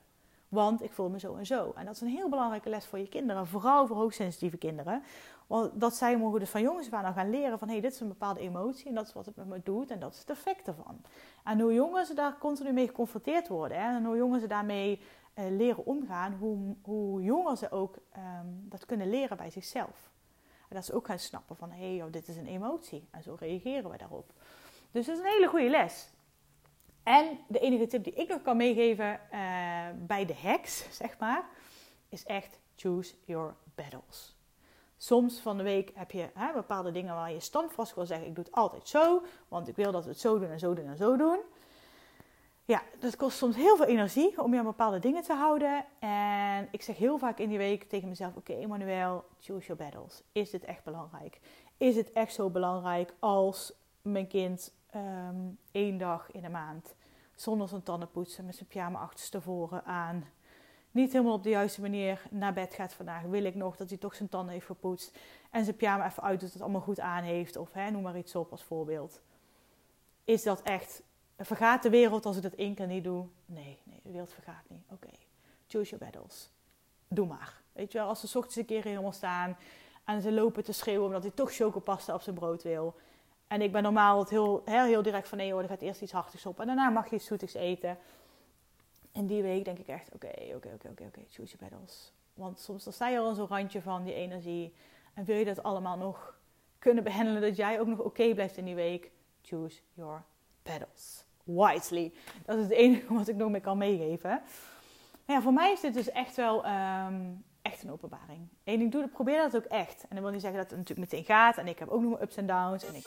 Want 0.49 0.83
ik 0.83 0.93
voel 0.93 1.09
me 1.09 1.19
zo 1.19 1.35
en 1.35 1.47
zo. 1.47 1.73
En 1.77 1.85
dat 1.85 1.95
is 1.95 2.01
een 2.01 2.09
heel 2.09 2.29
belangrijke 2.29 2.69
les 2.69 2.87
voor 2.87 2.99
je 2.99 3.09
kinderen. 3.09 3.47
Vooral 3.47 3.87
voor 3.87 3.97
hoogsensitieve 3.97 4.57
kinderen. 4.57 5.03
Dat 5.72 5.94
zij 5.94 6.16
mogen 6.16 6.40
dus 6.40 6.50
van 6.50 6.62
jongens 6.62 6.90
aan 6.90 7.14
gaan 7.14 7.30
leren 7.30 7.59
van... 7.59 7.68
hé, 7.68 7.74
hey, 7.74 7.83
dit 7.83 7.92
is 7.92 8.00
een 8.00 8.09
bepaalde 8.09 8.40
emotie 8.40 8.87
en 8.87 8.94
dat 8.94 9.07
is 9.07 9.12
wat 9.12 9.26
het 9.26 9.37
met 9.37 9.46
me 9.46 9.61
doet. 9.64 9.90
En 9.90 10.00
dat 10.00 10.12
is 10.12 10.18
het 10.18 10.30
effect 10.30 10.66
ervan. 10.66 11.00
En 11.44 11.61
hoe 11.61 11.74
jonger 11.74 12.04
ze 12.04 12.14
daar 12.14 12.38
continu 12.38 12.72
mee 12.72 12.87
geconfronteerd 12.87 13.48
worden. 13.48 13.78
Hè, 13.78 13.96
en 13.96 14.04
hoe 14.04 14.16
jonger 14.16 14.40
ze 14.40 14.46
daarmee 14.46 15.00
uh, 15.35 15.44
leren 15.50 15.87
omgaan. 15.87 16.35
Hoe, 16.35 16.76
hoe 16.83 17.22
jonger 17.22 17.57
ze 17.57 17.70
ook 17.70 17.96
um, 18.16 18.66
dat 18.68 18.87
kunnen 18.87 19.11
leren 19.11 19.37
bij 19.37 19.50
zichzelf. 19.50 20.11
En 20.68 20.76
dat 20.76 20.85
ze 20.85 20.94
ook 20.94 21.07
gaan 21.07 21.18
snappen 21.18 21.57
van... 21.57 21.70
hé, 21.70 21.96
hey, 21.96 22.11
dit 22.11 22.28
is 22.28 22.37
een 22.37 22.46
emotie. 22.46 23.09
En 23.11 23.22
zo 23.22 23.37
reageren 23.38 23.90
we 23.90 23.96
daarop. 23.96 24.33
Dus 24.90 25.07
dat 25.07 25.16
is 25.16 25.22
een 25.22 25.30
hele 25.30 25.48
goede 25.48 25.68
les. 25.68 26.12
En 27.04 27.38
de 27.48 27.59
enige 27.59 27.87
tip 27.87 28.04
die 28.04 28.12
ik 28.12 28.28
nog 28.28 28.42
kan 28.42 28.57
meegeven 28.57 29.20
uh, 29.33 29.87
bij 29.96 30.24
de 30.24 30.35
hacks, 30.35 30.87
zeg 31.00 31.18
maar, 31.18 31.44
is 32.09 32.24
echt 32.24 32.61
choose 32.76 33.14
your 33.24 33.54
battles. 33.74 34.37
Soms 35.05 35.38
van 35.38 35.57
de 35.57 35.62
week 35.62 35.90
heb 35.95 36.11
je 36.11 36.29
hè, 36.35 36.53
bepaalde 36.53 36.90
dingen 36.90 37.14
waar 37.14 37.33
je 37.33 37.40
standvast 37.40 37.95
wil 37.95 38.07
zeggen: 38.07 38.27
ik 38.27 38.35
doe 38.35 38.45
het 38.45 38.55
altijd 38.55 38.88
zo, 38.88 39.23
want 39.49 39.69
ik 39.69 39.77
wil 39.77 39.93
dat 39.93 40.05
we 40.05 40.11
het 40.11 40.21
zo 40.21 40.38
doen 40.38 40.51
en 40.51 40.59
zo 40.59 40.75
doen 40.75 40.87
en 40.87 40.97
zo 40.97 41.17
doen. 41.17 41.38
Ja, 42.64 42.83
dat 42.99 43.17
kost 43.17 43.37
soms 43.37 43.57
heel 43.57 43.77
veel 43.77 43.87
energie 43.87 44.43
om 44.43 44.53
je 44.53 44.59
aan 44.59 44.64
bepaalde 44.64 44.99
dingen 44.99 45.23
te 45.23 45.33
houden. 45.33 45.85
En 45.99 46.69
ik 46.71 46.83
zeg 46.83 46.97
heel 46.97 47.19
vaak 47.19 47.38
in 47.38 47.49
die 47.49 47.59
week 47.59 47.88
tegen 47.88 48.09
mezelf: 48.09 48.37
Oké, 48.37 48.53
Emmanuel, 48.53 49.25
choose 49.40 49.67
your 49.67 49.83
battles. 49.83 50.23
Is 50.33 50.51
dit 50.51 50.64
echt 50.64 50.85
belangrijk? 50.85 51.40
Is 51.77 51.97
het 51.97 52.12
echt 52.12 52.35
zo 52.35 52.51
belangrijk 52.51 53.14
als 53.19 53.73
mijn 54.03 54.27
kind 54.27 54.75
um, 54.95 55.59
één 55.71 55.99
dag 55.99 56.31
in 56.31 56.43
de 56.43 56.49
maand 56.49 56.95
zonder 57.35 57.69
zijn 57.69 57.83
tanden 57.83 58.11
poetsen, 58.11 58.45
met 58.45 58.55
zijn 58.55 58.69
pyjama 58.69 58.99
achterstevoren 58.99 59.85
aan, 59.85 60.25
niet 60.94 61.12
helemaal 61.12 61.35
op 61.35 61.42
de 61.42 61.50
juiste 61.50 61.80
manier 61.80 62.22
naar 62.30 62.52
bed 62.52 62.74
gaat 62.74 62.92
vandaag, 62.92 63.22
wil 63.22 63.44
ik 63.44 63.54
nog 63.54 63.76
dat 63.76 63.88
hij 63.88 63.98
toch 63.98 64.14
zijn 64.14 64.28
tanden 64.28 64.52
heeft 64.52 64.66
gepoetst 64.66 65.18
en 65.50 65.64
zijn 65.64 65.76
pyjama 65.76 66.07
even 66.07 66.22
uit 66.22 66.40
dat 66.40 66.52
het 66.52 66.62
allemaal 66.62 66.80
goed 66.80 67.00
aan 67.00 67.22
heeft, 67.22 67.57
of 67.57 67.72
hè, 67.72 67.90
noem 67.90 68.02
maar 68.02 68.18
iets 68.18 68.35
op 68.35 68.50
als 68.50 68.62
voorbeeld. 68.62 69.20
Is 70.24 70.42
dat 70.42 70.62
echt, 70.62 71.02
vergaat 71.38 71.83
de 71.83 71.90
wereld 71.90 72.26
als 72.26 72.37
ik 72.37 72.42
dat 72.42 72.52
één 72.52 72.74
keer 72.74 72.87
niet 72.87 73.04
doe? 73.04 73.26
Nee, 73.46 73.78
nee, 73.85 74.00
de 74.02 74.11
wereld 74.11 74.33
vergaat 74.33 74.64
niet. 74.68 74.85
Oké, 74.90 75.11
choose 75.66 75.90
your 75.90 76.04
battles. 76.04 76.50
Doe 77.09 77.26
maar. 77.26 77.62
Weet 77.72 77.92
je 77.92 77.98
wel, 77.98 78.09
als 78.09 78.20
ze 78.20 78.38
ochtends 78.38 78.57
een 78.57 78.64
keer 78.64 78.85
helemaal 78.85 79.12
staan 79.12 79.57
en 80.04 80.22
ze 80.22 80.33
lopen 80.33 80.64
te 80.64 80.72
schreeuwen 80.72 81.07
omdat 81.07 81.22
hij 81.22 81.33
toch 81.33 81.54
chocopasta 81.54 82.14
op 82.14 82.22
zijn 82.22 82.37
brood 82.37 82.62
wil 82.62 82.94
en 83.46 83.62
ik 83.62 83.72
ben 83.72 83.83
normaal 83.83 84.18
het 84.18 84.30
heel, 84.30 84.62
heel, 84.64 84.85
heel 84.85 85.02
direct 85.02 85.28
van 85.28 85.38
nee 85.38 85.52
hoor, 85.52 85.62
er 85.62 85.68
gaat 85.68 85.80
eerst 85.80 86.02
iets 86.02 86.12
hartigs 86.12 86.46
op. 86.46 86.61
En 86.61 86.66
daarna 86.66 86.88
mag 86.88 87.11
je 87.11 87.16
iets 87.16 87.26
zoetigs 87.26 87.54
eten. 87.54 87.98
En 89.14 89.27
die 89.27 89.42
week 89.42 89.64
denk 89.64 89.79
ik 89.79 89.87
echt, 89.87 90.14
oké, 90.14 90.27
oké, 90.27 90.68
oké, 90.74 90.88
oké, 90.88 91.05
oké, 91.05 91.20
choose 91.29 91.57
your 91.57 91.70
battles. 91.70 92.12
Want 92.35 92.61
soms 92.61 92.85
dan 92.85 92.92
sta 92.92 93.09
je 93.09 93.18
al 93.18 93.35
zo'n 93.35 93.46
randje 93.46 93.83
van 93.83 94.05
die 94.05 94.14
energie. 94.14 94.74
En 95.14 95.24
wil 95.24 95.37
je 95.37 95.44
dat 95.44 95.62
allemaal 95.62 95.96
nog 95.96 96.38
kunnen 96.79 97.05
behandelen, 97.05 97.42
dat 97.42 97.57
jij 97.57 97.81
ook 97.81 97.87
nog 97.87 97.98
oké 97.98 98.35
blijft 98.35 98.57
in 98.57 98.64
die 98.64 98.74
week. 98.74 99.11
Choose 99.42 99.81
your 99.92 100.22
battles. 100.62 101.24
Wisely. 101.44 102.12
Dat 102.44 102.57
is 102.57 102.62
het 102.62 102.72
enige 102.72 103.14
wat 103.14 103.29
ik 103.29 103.37
nog 103.37 103.50
mee 103.50 103.61
kan 103.61 103.79
meegeven. 103.79 104.31
Maar 105.24 105.37
ja, 105.37 105.42
voor 105.42 105.53
mij 105.53 105.72
is 105.72 105.81
dit 105.81 105.94
dus 105.94 106.11
echt 106.11 106.37
wel 106.37 106.66
um, 106.66 107.44
echt 107.62 107.83
een 107.83 107.92
openbaring. 107.92 108.48
En 108.64 108.81
ik 108.81 108.92
doe, 108.92 109.09
probeer 109.09 109.42
dat 109.42 109.57
ook 109.57 109.70
echt. 109.70 110.03
En 110.03 110.09
dan 110.14 110.22
wil 110.22 110.33
niet 110.33 110.40
zeggen 110.40 110.61
dat 110.61 110.70
het 110.70 110.79
natuurlijk 110.79 111.11
meteen 111.11 111.27
gaat. 111.27 111.59
En 111.59 111.66
ik 111.66 111.79
heb 111.79 111.88
ook 111.88 112.03
nog 112.03 112.20
ups 112.20 112.37
en 112.37 112.46
downs. 112.46 112.85
En 112.85 112.94
ik... 112.94 113.07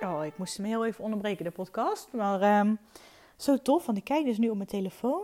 Oh, 0.00 0.24
ik 0.24 0.38
moest 0.38 0.56
hem 0.56 0.66
heel 0.66 0.86
even 0.86 1.04
onderbreken, 1.04 1.44
de 1.44 1.50
podcast. 1.50 2.12
Maar 2.12 2.60
um, 2.60 2.78
zo 3.36 3.56
tof, 3.56 3.86
want 3.86 3.98
ik 3.98 4.04
kijk 4.04 4.24
dus 4.24 4.38
nu 4.38 4.48
op 4.48 4.56
mijn 4.56 4.68
telefoon. 4.68 5.22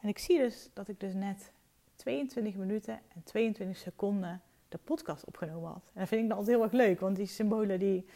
En 0.00 0.08
ik 0.08 0.18
zie 0.18 0.38
dus 0.38 0.68
dat 0.72 0.88
ik 0.88 1.00
dus 1.00 1.14
net 1.14 1.52
22 1.96 2.54
minuten 2.54 3.00
en 3.14 3.22
22 3.24 3.76
seconden 3.76 4.42
de 4.68 4.78
podcast 4.84 5.24
opgenomen 5.24 5.70
had. 5.70 5.90
En 5.92 6.00
dat 6.00 6.08
vind 6.08 6.22
ik 6.22 6.28
dan 6.28 6.38
altijd 6.38 6.56
heel 6.56 6.64
erg 6.64 6.72
leuk, 6.72 7.00
want 7.00 7.16
die 7.16 7.26
symbolen 7.26 7.78
die 7.78 8.06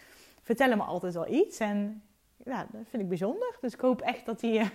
vertellen 0.43 0.77
me 0.77 0.85
altijd 0.85 1.15
wel 1.15 1.29
iets. 1.29 1.59
En 1.59 2.03
ja, 2.45 2.67
dat 2.73 2.81
vind 2.89 3.03
ik 3.03 3.09
bijzonder. 3.09 3.57
Dus 3.61 3.73
ik 3.73 3.81
hoop 3.81 4.01
echt 4.01 4.27
dat 4.27 4.41
die 4.41 4.61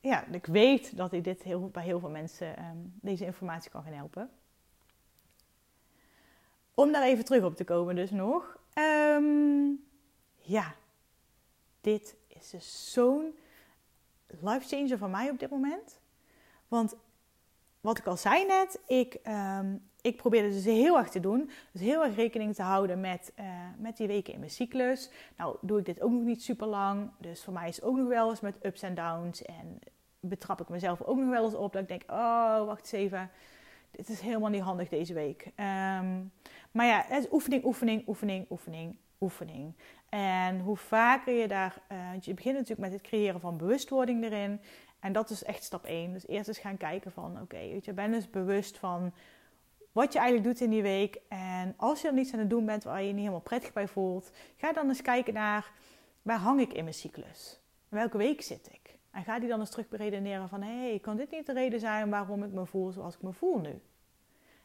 ja, 0.00 0.26
ik 0.26 0.46
weet 0.46 0.96
dat 0.96 1.12
ik 1.12 1.24
dit 1.24 1.42
heel, 1.42 1.68
bij 1.68 1.84
heel 1.84 2.00
veel 2.00 2.10
mensen 2.10 2.64
um, 2.64 2.92
deze 3.00 3.24
informatie 3.24 3.70
kan 3.70 3.82
gaan 3.82 3.92
helpen. 3.92 4.30
Om 6.74 6.92
daar 6.92 7.02
even 7.02 7.24
terug 7.24 7.44
op 7.44 7.56
te 7.56 7.64
komen 7.64 7.96
dus 7.96 8.10
nog. 8.10 8.58
Um, 8.74 9.84
ja, 10.36 10.74
dit 11.80 12.16
is 12.26 12.50
dus 12.50 12.92
zo'n 12.92 13.34
life 14.40 14.66
changer 14.68 14.98
voor 14.98 15.10
mij 15.10 15.30
op 15.30 15.38
dit 15.38 15.50
moment. 15.50 16.00
Want 16.68 16.96
wat 17.80 17.98
ik 17.98 18.06
al 18.06 18.16
zei 18.16 18.46
net, 18.46 18.80
ik, 18.86 19.18
um, 19.58 19.88
ik 20.00 20.16
probeerde 20.16 20.48
dus 20.48 20.64
heel 20.64 20.98
erg 20.98 21.08
te 21.08 21.20
doen. 21.20 21.50
Dus 21.72 21.80
heel 21.80 22.04
erg 22.04 22.14
rekening 22.14 22.54
te 22.54 22.62
houden 22.62 23.00
met, 23.00 23.32
uh, 23.38 23.46
met 23.78 23.96
die 23.96 24.06
weken 24.06 24.32
in 24.32 24.38
mijn 24.38 24.50
cyclus. 24.50 25.10
Nou 25.36 25.56
doe 25.60 25.78
ik 25.78 25.84
dit 25.84 26.00
ook 26.00 26.10
nog 26.10 26.22
niet 26.22 26.42
super 26.42 26.66
lang. 26.66 27.10
Dus 27.18 27.44
voor 27.44 27.52
mij 27.52 27.68
is 27.68 27.82
ook 27.82 27.96
nog 27.96 28.08
wel 28.08 28.30
eens 28.30 28.40
met 28.40 28.64
ups 28.64 28.82
en 28.82 28.94
downs. 28.94 29.42
En 29.42 29.78
betrap 30.20 30.60
ik 30.60 30.68
mezelf 30.68 31.02
ook 31.02 31.18
nog 31.18 31.28
wel 31.28 31.44
eens 31.44 31.54
op 31.54 31.72
dat 31.72 31.82
ik 31.82 31.88
denk, 31.88 32.02
oh 32.06 32.64
wacht 32.64 32.80
eens 32.80 32.92
even. 32.92 33.30
Dit 33.90 34.08
is 34.08 34.20
helemaal 34.20 34.50
niet 34.50 34.62
handig 34.62 34.88
deze 34.88 35.14
week. 35.14 35.46
Um, 35.46 36.32
maar 36.70 36.86
ja, 36.86 37.04
het 37.06 37.24
is 37.24 37.32
oefening, 37.32 37.64
oefening, 37.64 38.08
oefening, 38.08 38.46
oefening, 38.50 38.96
oefening. 39.20 39.74
En 40.08 40.60
hoe 40.60 40.76
vaker 40.76 41.34
je 41.34 41.48
daar... 41.48 41.82
Uh, 41.92 41.98
je 42.20 42.34
begint 42.34 42.54
natuurlijk 42.54 42.90
met 42.90 42.92
het 42.92 43.08
creëren 43.08 43.40
van 43.40 43.56
bewustwording 43.56 44.24
erin. 44.24 44.60
En 45.00 45.12
dat 45.12 45.30
is 45.30 45.44
echt 45.44 45.62
stap 45.62 45.84
1. 45.84 46.12
Dus 46.12 46.26
eerst 46.26 46.48
eens 46.48 46.58
gaan 46.58 46.76
kijken 46.76 47.12
van... 47.12 47.40
Oké, 47.40 47.58
je, 47.58 47.92
ben 47.92 48.10
dus 48.10 48.30
bewust 48.30 48.78
van 48.78 49.12
wat 49.92 50.12
je 50.12 50.18
eigenlijk 50.18 50.48
doet 50.48 50.60
in 50.60 50.70
die 50.70 50.82
week. 50.82 51.20
En 51.28 51.74
als 51.76 52.00
je 52.00 52.08
er 52.08 52.14
niets 52.14 52.32
aan 52.32 52.38
het 52.38 52.50
doen 52.50 52.66
bent 52.66 52.84
waar 52.84 53.00
je 53.00 53.06
je 53.06 53.12
niet 53.12 53.20
helemaal 53.20 53.40
prettig 53.40 53.72
bij 53.72 53.88
voelt, 53.88 54.30
ga 54.56 54.72
dan 54.72 54.88
eens 54.88 55.02
kijken 55.02 55.34
naar 55.34 55.70
waar 56.22 56.38
hang 56.38 56.60
ik 56.60 56.72
in 56.72 56.84
mijn 56.84 56.94
cyclus? 56.94 57.60
welke 57.88 58.16
week 58.16 58.42
zit 58.42 58.68
ik? 58.72 58.96
En 59.10 59.24
ga 59.24 59.38
die 59.38 59.48
dan 59.48 59.60
eens 59.60 59.70
terug 59.70 59.88
beredeneren 59.88 60.48
van 60.48 60.62
hé, 60.62 60.88
hey, 60.88 60.98
kan 60.98 61.16
dit 61.16 61.30
niet 61.30 61.46
de 61.46 61.52
reden 61.52 61.80
zijn 61.80 62.10
waarom 62.10 62.44
ik 62.44 62.52
me 62.52 62.66
voel 62.66 62.90
zoals 62.90 63.14
ik 63.14 63.22
me 63.22 63.32
voel 63.32 63.58
nu? 63.58 63.80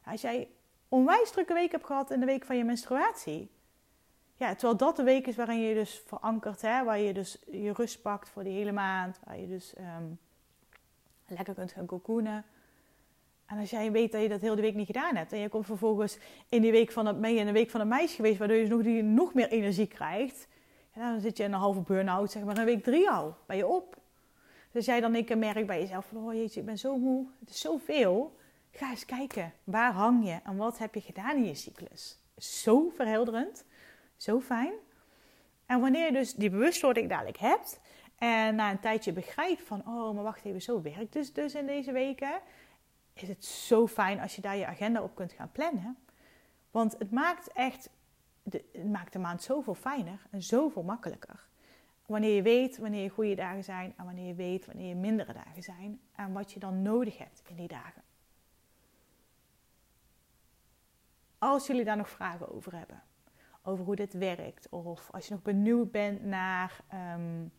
Als 0.05 0.21
jij 0.21 0.49
onwijs 0.89 1.31
drukke 1.31 1.53
week 1.53 1.71
hebt 1.71 1.85
gehad 1.85 2.11
in 2.11 2.19
de 2.19 2.25
week 2.25 2.45
van 2.45 2.57
je 2.57 2.63
menstruatie. 2.63 3.51
Ja, 4.43 4.55
terwijl 4.55 4.77
dat 4.77 4.95
de 4.95 5.03
week 5.03 5.27
is 5.27 5.35
waarin 5.35 5.59
je 5.59 5.73
dus 5.73 6.01
verankert, 6.05 6.61
hè, 6.61 6.83
waar 6.83 6.99
je 6.99 7.13
dus 7.13 7.37
je 7.51 7.73
rust 7.73 8.01
pakt 8.01 8.29
voor 8.29 8.43
die 8.43 8.53
hele 8.53 8.71
maand, 8.71 9.19
waar 9.25 9.39
je 9.39 9.47
dus 9.47 9.73
um, 9.77 10.19
lekker 11.27 11.53
kunt 11.53 11.71
gaan 11.71 11.85
cocoonen. 11.85 12.45
En 13.45 13.59
als 13.59 13.69
jij 13.69 13.91
weet 13.91 14.11
dat 14.11 14.21
je 14.21 14.29
dat 14.29 14.41
heel 14.41 14.55
de 14.55 14.61
week 14.61 14.75
niet 14.75 14.85
gedaan 14.85 15.15
hebt 15.15 15.31
en 15.31 15.39
je 15.39 15.49
komt 15.49 15.65
vervolgens 15.65 16.17
in 16.49 16.61
die 16.61 16.71
week 16.71 16.91
van 16.91 17.05
het, 17.05 17.17
je 17.21 17.35
in 17.35 17.45
de 17.45 17.51
week 17.51 17.69
van 17.69 17.79
het 17.79 17.89
meisje 17.89 18.15
geweest, 18.15 18.37
waardoor 18.37 18.57
je 18.57 18.67
nog, 18.67 18.81
die, 18.81 19.03
nog 19.03 19.33
meer 19.33 19.47
energie 19.47 19.87
krijgt, 19.87 20.47
dan 20.95 21.19
zit 21.19 21.37
je 21.37 21.43
in 21.43 21.53
een 21.53 21.59
halve 21.59 21.81
burn-out, 21.81 22.31
zeg 22.31 22.43
maar, 22.43 22.57
in 22.57 22.65
week 22.65 22.83
drie 22.83 23.09
al. 23.09 23.35
Ben 23.45 23.57
je 23.57 23.67
op. 23.67 23.97
Dus 24.71 24.85
jij 24.85 24.99
dan 24.99 25.13
een 25.13 25.25
keer 25.25 25.37
merkt 25.37 25.67
bij 25.67 25.79
jezelf 25.79 26.05
van, 26.05 26.17
oh 26.17 26.33
jeetje, 26.33 26.59
ik 26.59 26.65
ben 26.65 26.77
zo 26.77 26.97
moe, 26.97 27.27
het 27.39 27.49
is 27.49 27.59
zoveel. 27.59 28.37
Ga 28.71 28.89
eens 28.89 29.05
kijken, 29.05 29.53
waar 29.63 29.91
hang 29.91 30.25
je 30.25 30.39
en 30.43 30.57
wat 30.57 30.77
heb 30.77 30.93
je 30.93 31.01
gedaan 31.01 31.35
in 31.35 31.45
je 31.45 31.55
cyclus? 31.55 32.19
Zo 32.37 32.91
verhelderend, 32.95 33.65
zo 34.17 34.39
fijn. 34.39 34.73
En 35.65 35.81
wanneer 35.81 36.05
je 36.05 36.11
dus 36.11 36.33
die 36.33 36.49
bewustwording 36.49 37.09
dadelijk 37.09 37.37
hebt 37.37 37.79
en 38.17 38.55
na 38.55 38.71
een 38.71 38.79
tijdje 38.79 39.13
begrijpt 39.13 39.61
van, 39.61 39.79
oh, 39.87 40.13
maar 40.13 40.23
wacht 40.23 40.45
even, 40.45 40.61
zo 40.61 40.81
werkt 40.81 41.13
dus, 41.13 41.33
dus 41.33 41.55
in 41.55 41.65
deze 41.65 41.91
weken, 41.91 42.41
is 43.13 43.27
het 43.27 43.45
zo 43.45 43.87
fijn 43.87 44.19
als 44.19 44.35
je 44.35 44.41
daar 44.41 44.55
je 44.55 44.65
agenda 44.65 45.01
op 45.01 45.15
kunt 45.15 45.31
gaan 45.31 45.51
plannen. 45.51 45.97
Want 46.71 46.95
het 46.99 47.11
maakt 47.11 47.51
echt, 47.51 47.89
het 48.49 48.91
maakt 48.91 49.13
de 49.13 49.19
maand 49.19 49.43
zoveel 49.43 49.75
fijner 49.75 50.19
en 50.31 50.41
zoveel 50.41 50.83
makkelijker. 50.83 51.47
Wanneer 52.05 52.35
je 52.35 52.41
weet 52.41 52.77
wanneer 52.77 53.03
je 53.03 53.09
goede 53.09 53.35
dagen 53.35 53.63
zijn 53.63 53.93
en 53.97 54.05
wanneer 54.05 54.27
je 54.27 54.35
weet 54.35 54.65
wanneer 54.65 54.87
je 54.87 54.95
mindere 54.95 55.33
dagen 55.33 55.63
zijn 55.63 56.01
en 56.15 56.33
wat 56.33 56.51
je 56.51 56.59
dan 56.59 56.81
nodig 56.81 57.17
hebt 57.17 57.41
in 57.47 57.55
die 57.55 57.67
dagen. 57.67 58.03
Als 61.37 61.67
jullie 61.67 61.83
daar 61.83 61.97
nog 61.97 62.09
vragen 62.09 62.53
over 62.53 62.77
hebben, 62.77 63.03
over 63.63 63.85
hoe 63.85 63.95
dit 63.95 64.13
werkt, 64.13 64.67
of 64.69 65.09
als 65.11 65.27
je 65.27 65.33
nog 65.33 65.41
benieuwd 65.41 65.91
bent 65.91 66.25
naar 66.25 66.79
um, 67.15 67.51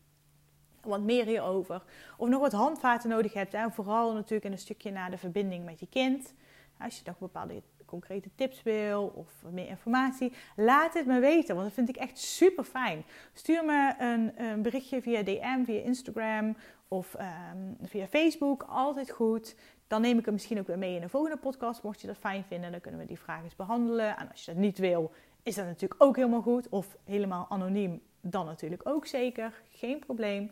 wat 0.81 1.01
meer 1.01 1.25
hierover, 1.25 1.83
of 2.17 2.29
nog 2.29 2.41
wat 2.41 2.51
handvaten 2.51 3.09
nodig 3.09 3.33
hebt, 3.33 3.53
en 3.53 3.71
vooral 3.71 4.13
natuurlijk 4.13 4.45
in 4.45 4.51
een 4.51 4.57
stukje 4.57 4.91
naar 4.91 5.11
de 5.11 5.17
verbinding 5.17 5.65
met 5.65 5.79
je 5.79 5.87
kind. 5.87 6.33
Als 6.79 6.97
je 6.97 7.01
nog 7.05 7.17
bepaalde 7.17 7.61
concrete 7.85 8.29
tips 8.35 8.63
wil 8.63 9.11
of 9.15 9.43
meer 9.51 9.67
informatie, 9.67 10.33
laat 10.55 10.93
het 10.93 11.05
me 11.05 11.19
weten, 11.19 11.55
want 11.55 11.67
dat 11.67 11.75
vind 11.75 11.89
ik 11.89 11.95
echt 11.95 12.17
super 12.17 12.63
fijn. 12.63 13.03
Stuur 13.33 13.65
me 13.65 13.95
een, 13.97 14.43
een 14.43 14.61
berichtje 14.61 15.01
via 15.01 15.23
DM, 15.23 15.63
via 15.63 15.81
Instagram 15.81 16.55
of 16.87 17.15
um, 17.53 17.77
via 17.81 18.07
Facebook, 18.07 18.65
altijd 18.69 19.11
goed. 19.11 19.55
Dan 19.87 20.01
neem 20.01 20.17
ik 20.17 20.25
hem 20.25 20.33
misschien 20.33 20.59
ook 20.59 20.67
weer 20.67 20.77
mee 20.77 20.95
in 20.95 21.01
een 21.01 21.09
volgende 21.09 21.37
podcast. 21.37 21.83
Mocht 21.83 22.01
je 22.01 22.07
dat 22.07 22.17
fijn 22.17 22.43
vinden, 22.43 22.71
dan 22.71 22.81
kunnen 22.81 22.99
we 22.99 23.05
die 23.05 23.19
vraag 23.19 23.43
eens 23.43 23.55
behandelen. 23.55 24.17
En 24.17 24.31
als 24.31 24.45
je 24.45 24.51
dat 24.51 24.61
niet 24.61 24.77
wil, 24.77 25.11
is 25.43 25.55
dat 25.55 25.65
natuurlijk 25.65 26.03
ook 26.03 26.15
helemaal 26.15 26.41
goed. 26.41 26.69
Of 26.69 26.97
helemaal 27.03 27.45
anoniem, 27.49 28.01
dan 28.21 28.45
natuurlijk 28.45 28.81
ook 28.83 29.05
zeker. 29.05 29.61
Geen 29.69 29.99
probleem. 29.99 30.45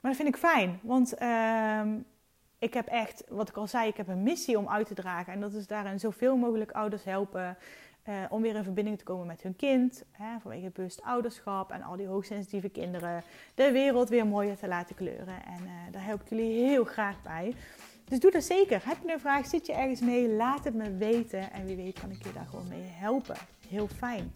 Maar 0.00 0.10
dat 0.10 0.16
vind 0.16 0.34
ik 0.34 0.40
fijn, 0.40 0.80
want 0.82 1.22
uh, 1.22 1.82
ik 2.58 2.74
heb 2.74 2.86
echt, 2.86 3.24
wat 3.28 3.48
ik 3.48 3.56
al 3.56 3.66
zei, 3.66 3.88
ik 3.88 3.96
heb 3.96 4.08
een 4.08 4.22
missie 4.22 4.58
om 4.58 4.68
uit 4.68 4.86
te 4.86 4.94
dragen. 4.94 5.32
En 5.32 5.40
dat 5.40 5.52
is 5.52 5.66
daarin 5.66 6.00
zoveel 6.00 6.36
mogelijk 6.36 6.72
ouders 6.72 7.04
helpen 7.04 7.56
uh, 8.08 8.14
om 8.28 8.42
weer 8.42 8.54
in 8.54 8.62
verbinding 8.62 8.98
te 8.98 9.04
komen 9.04 9.26
met 9.26 9.42
hun 9.42 9.56
kind. 9.56 10.04
Hè, 10.10 10.38
vanwege 10.40 10.70
bewust 10.70 11.02
ouderschap 11.02 11.70
en 11.70 11.82
al 11.82 11.96
die 11.96 12.06
hoogsensitieve 12.06 12.68
kinderen. 12.68 13.22
De 13.54 13.72
wereld 13.72 14.08
weer 14.08 14.26
mooier 14.26 14.56
te 14.56 14.68
laten 14.68 14.94
kleuren. 14.94 15.44
En 15.46 15.62
uh, 15.64 15.70
daar 15.90 16.04
help 16.04 16.20
ik 16.20 16.28
jullie 16.28 16.66
heel 16.66 16.84
graag 16.84 17.22
bij. 17.22 17.54
Dus 18.04 18.20
doe 18.20 18.30
dat 18.30 18.44
zeker. 18.44 18.80
Heb 18.84 18.96
je 19.06 19.12
een 19.12 19.20
vraag, 19.20 19.46
zit 19.46 19.66
je 19.66 19.72
ergens 19.72 20.00
mee? 20.00 20.28
Laat 20.28 20.64
het 20.64 20.74
me 20.74 20.96
weten. 20.96 21.52
En 21.52 21.66
wie 21.66 21.76
weet 21.76 22.00
kan 22.00 22.10
ik 22.10 22.24
je 22.24 22.32
daar 22.32 22.46
gewoon 22.50 22.68
mee 22.68 22.84
helpen. 22.84 23.36
Heel 23.68 23.88
fijn. 23.88 24.34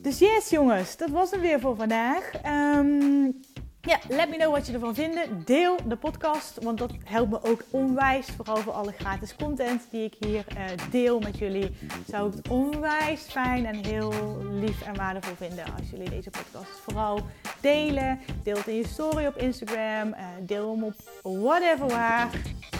Dus 0.00 0.18
yes 0.18 0.50
jongens, 0.50 0.96
dat 0.96 1.10
was 1.10 1.30
het 1.30 1.40
weer 1.40 1.60
voor 1.60 1.76
vandaag. 1.76 2.30
Um, 2.76 3.40
ja, 3.86 3.98
let 4.08 4.28
me 4.28 4.36
know 4.36 4.52
wat 4.52 4.66
je 4.66 4.72
ervan 4.72 4.94
vindt. 4.94 5.46
Deel 5.46 5.76
de 5.84 5.96
podcast, 5.96 6.58
want 6.62 6.78
dat 6.78 6.90
helpt 7.04 7.30
me 7.30 7.42
ook 7.42 7.64
onwijs. 7.70 8.26
Vooral 8.36 8.56
voor 8.56 8.72
alle 8.72 8.92
gratis 8.92 9.36
content 9.36 9.86
die 9.90 10.04
ik 10.04 10.14
hier 10.18 10.44
uh, 10.56 10.64
deel 10.90 11.18
met 11.18 11.38
jullie. 11.38 11.70
Zou 12.08 12.28
ik 12.28 12.36
het 12.36 12.48
onwijs 12.48 13.20
fijn 13.20 13.66
en 13.66 13.84
heel 13.84 14.12
lief 14.60 14.82
en 14.82 14.96
waardevol 14.96 15.34
vinden 15.36 15.64
als 15.78 15.90
jullie 15.90 16.10
deze 16.10 16.30
podcast 16.30 16.80
vooral 16.82 17.20
delen. 17.60 18.20
Deel 18.42 18.56
het 18.56 18.66
in 18.66 18.76
je 18.76 18.86
story 18.86 19.26
op 19.26 19.36
Instagram. 19.36 20.08
Uh, 20.08 20.16
deel 20.40 20.70
hem 20.70 20.84
op 20.84 20.94
whatever 21.22 21.88
waar. 21.88 22.28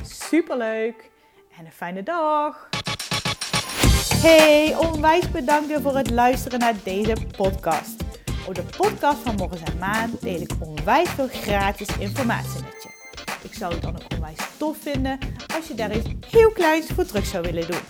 Superleuk. 0.02 1.10
En 1.58 1.64
een 1.64 1.72
fijne 1.72 2.02
dag. 2.02 2.68
Hey, 4.22 4.76
onwijs 4.76 5.30
bedankt 5.30 5.72
voor 5.82 5.96
het 5.96 6.10
luisteren 6.10 6.58
naar 6.58 6.74
deze 6.84 7.16
podcast. 7.36 8.05
Op 8.46 8.54
de 8.54 8.62
podcast 8.76 9.18
van 9.18 9.34
Morgens 9.34 9.60
en 9.62 9.78
Maan 9.78 10.10
deel 10.20 10.40
ik 10.40 10.50
onwijs 10.58 11.08
veel 11.08 11.28
gratis 11.28 11.88
informatie 11.98 12.62
met 12.62 12.82
je. 12.82 12.88
Ik 13.42 13.54
zou 13.54 13.72
het 13.72 13.82
dan 13.82 13.94
ook 13.94 14.12
onwijs 14.14 14.38
tof 14.56 14.76
vinden 14.80 15.18
als 15.56 15.68
je 15.68 15.74
daar 15.74 15.96
iets 15.96 16.08
heel 16.30 16.50
kleins 16.50 16.86
voor 16.86 17.04
terug 17.04 17.26
zou 17.26 17.42
willen 17.42 17.66
doen. 17.66 17.80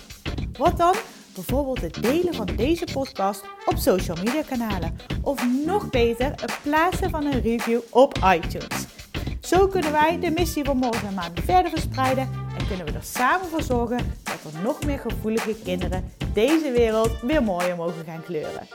Wat 0.53 0.77
dan? 0.77 0.95
Bijvoorbeeld 1.35 1.81
het 1.81 2.03
delen 2.03 2.35
van 2.35 2.47
deze 2.47 2.85
podcast 2.93 3.43
op 3.65 3.77
social 3.77 4.17
media 4.17 4.43
kanalen. 4.43 4.99
Of 5.23 5.47
nog 5.67 5.91
beter, 5.91 6.27
het 6.27 6.59
plaatsen 6.63 7.11
van 7.11 7.25
een 7.25 7.41
review 7.41 7.81
op 7.91 8.19
iTunes. 8.35 8.87
Zo 9.41 9.67
kunnen 9.67 9.93
wij 9.93 10.19
de 10.21 10.31
missie 10.31 10.65
van 10.65 10.77
Morgen 10.77 11.09
en 11.09 11.15
Maan 11.15 11.33
verder 11.45 11.71
verspreiden 11.71 12.29
en 12.59 12.67
kunnen 12.67 12.87
we 12.87 12.93
er 12.93 13.05
samen 13.05 13.49
voor 13.49 13.63
zorgen 13.63 14.15
dat 14.23 14.53
er 14.53 14.61
nog 14.63 14.85
meer 14.85 14.99
gevoelige 14.99 15.55
kinderen 15.65 16.13
deze 16.33 16.71
wereld 16.71 17.21
weer 17.21 17.43
mooier 17.43 17.77
mogen 17.77 18.05
gaan 18.05 18.23
kleuren. 18.23 18.69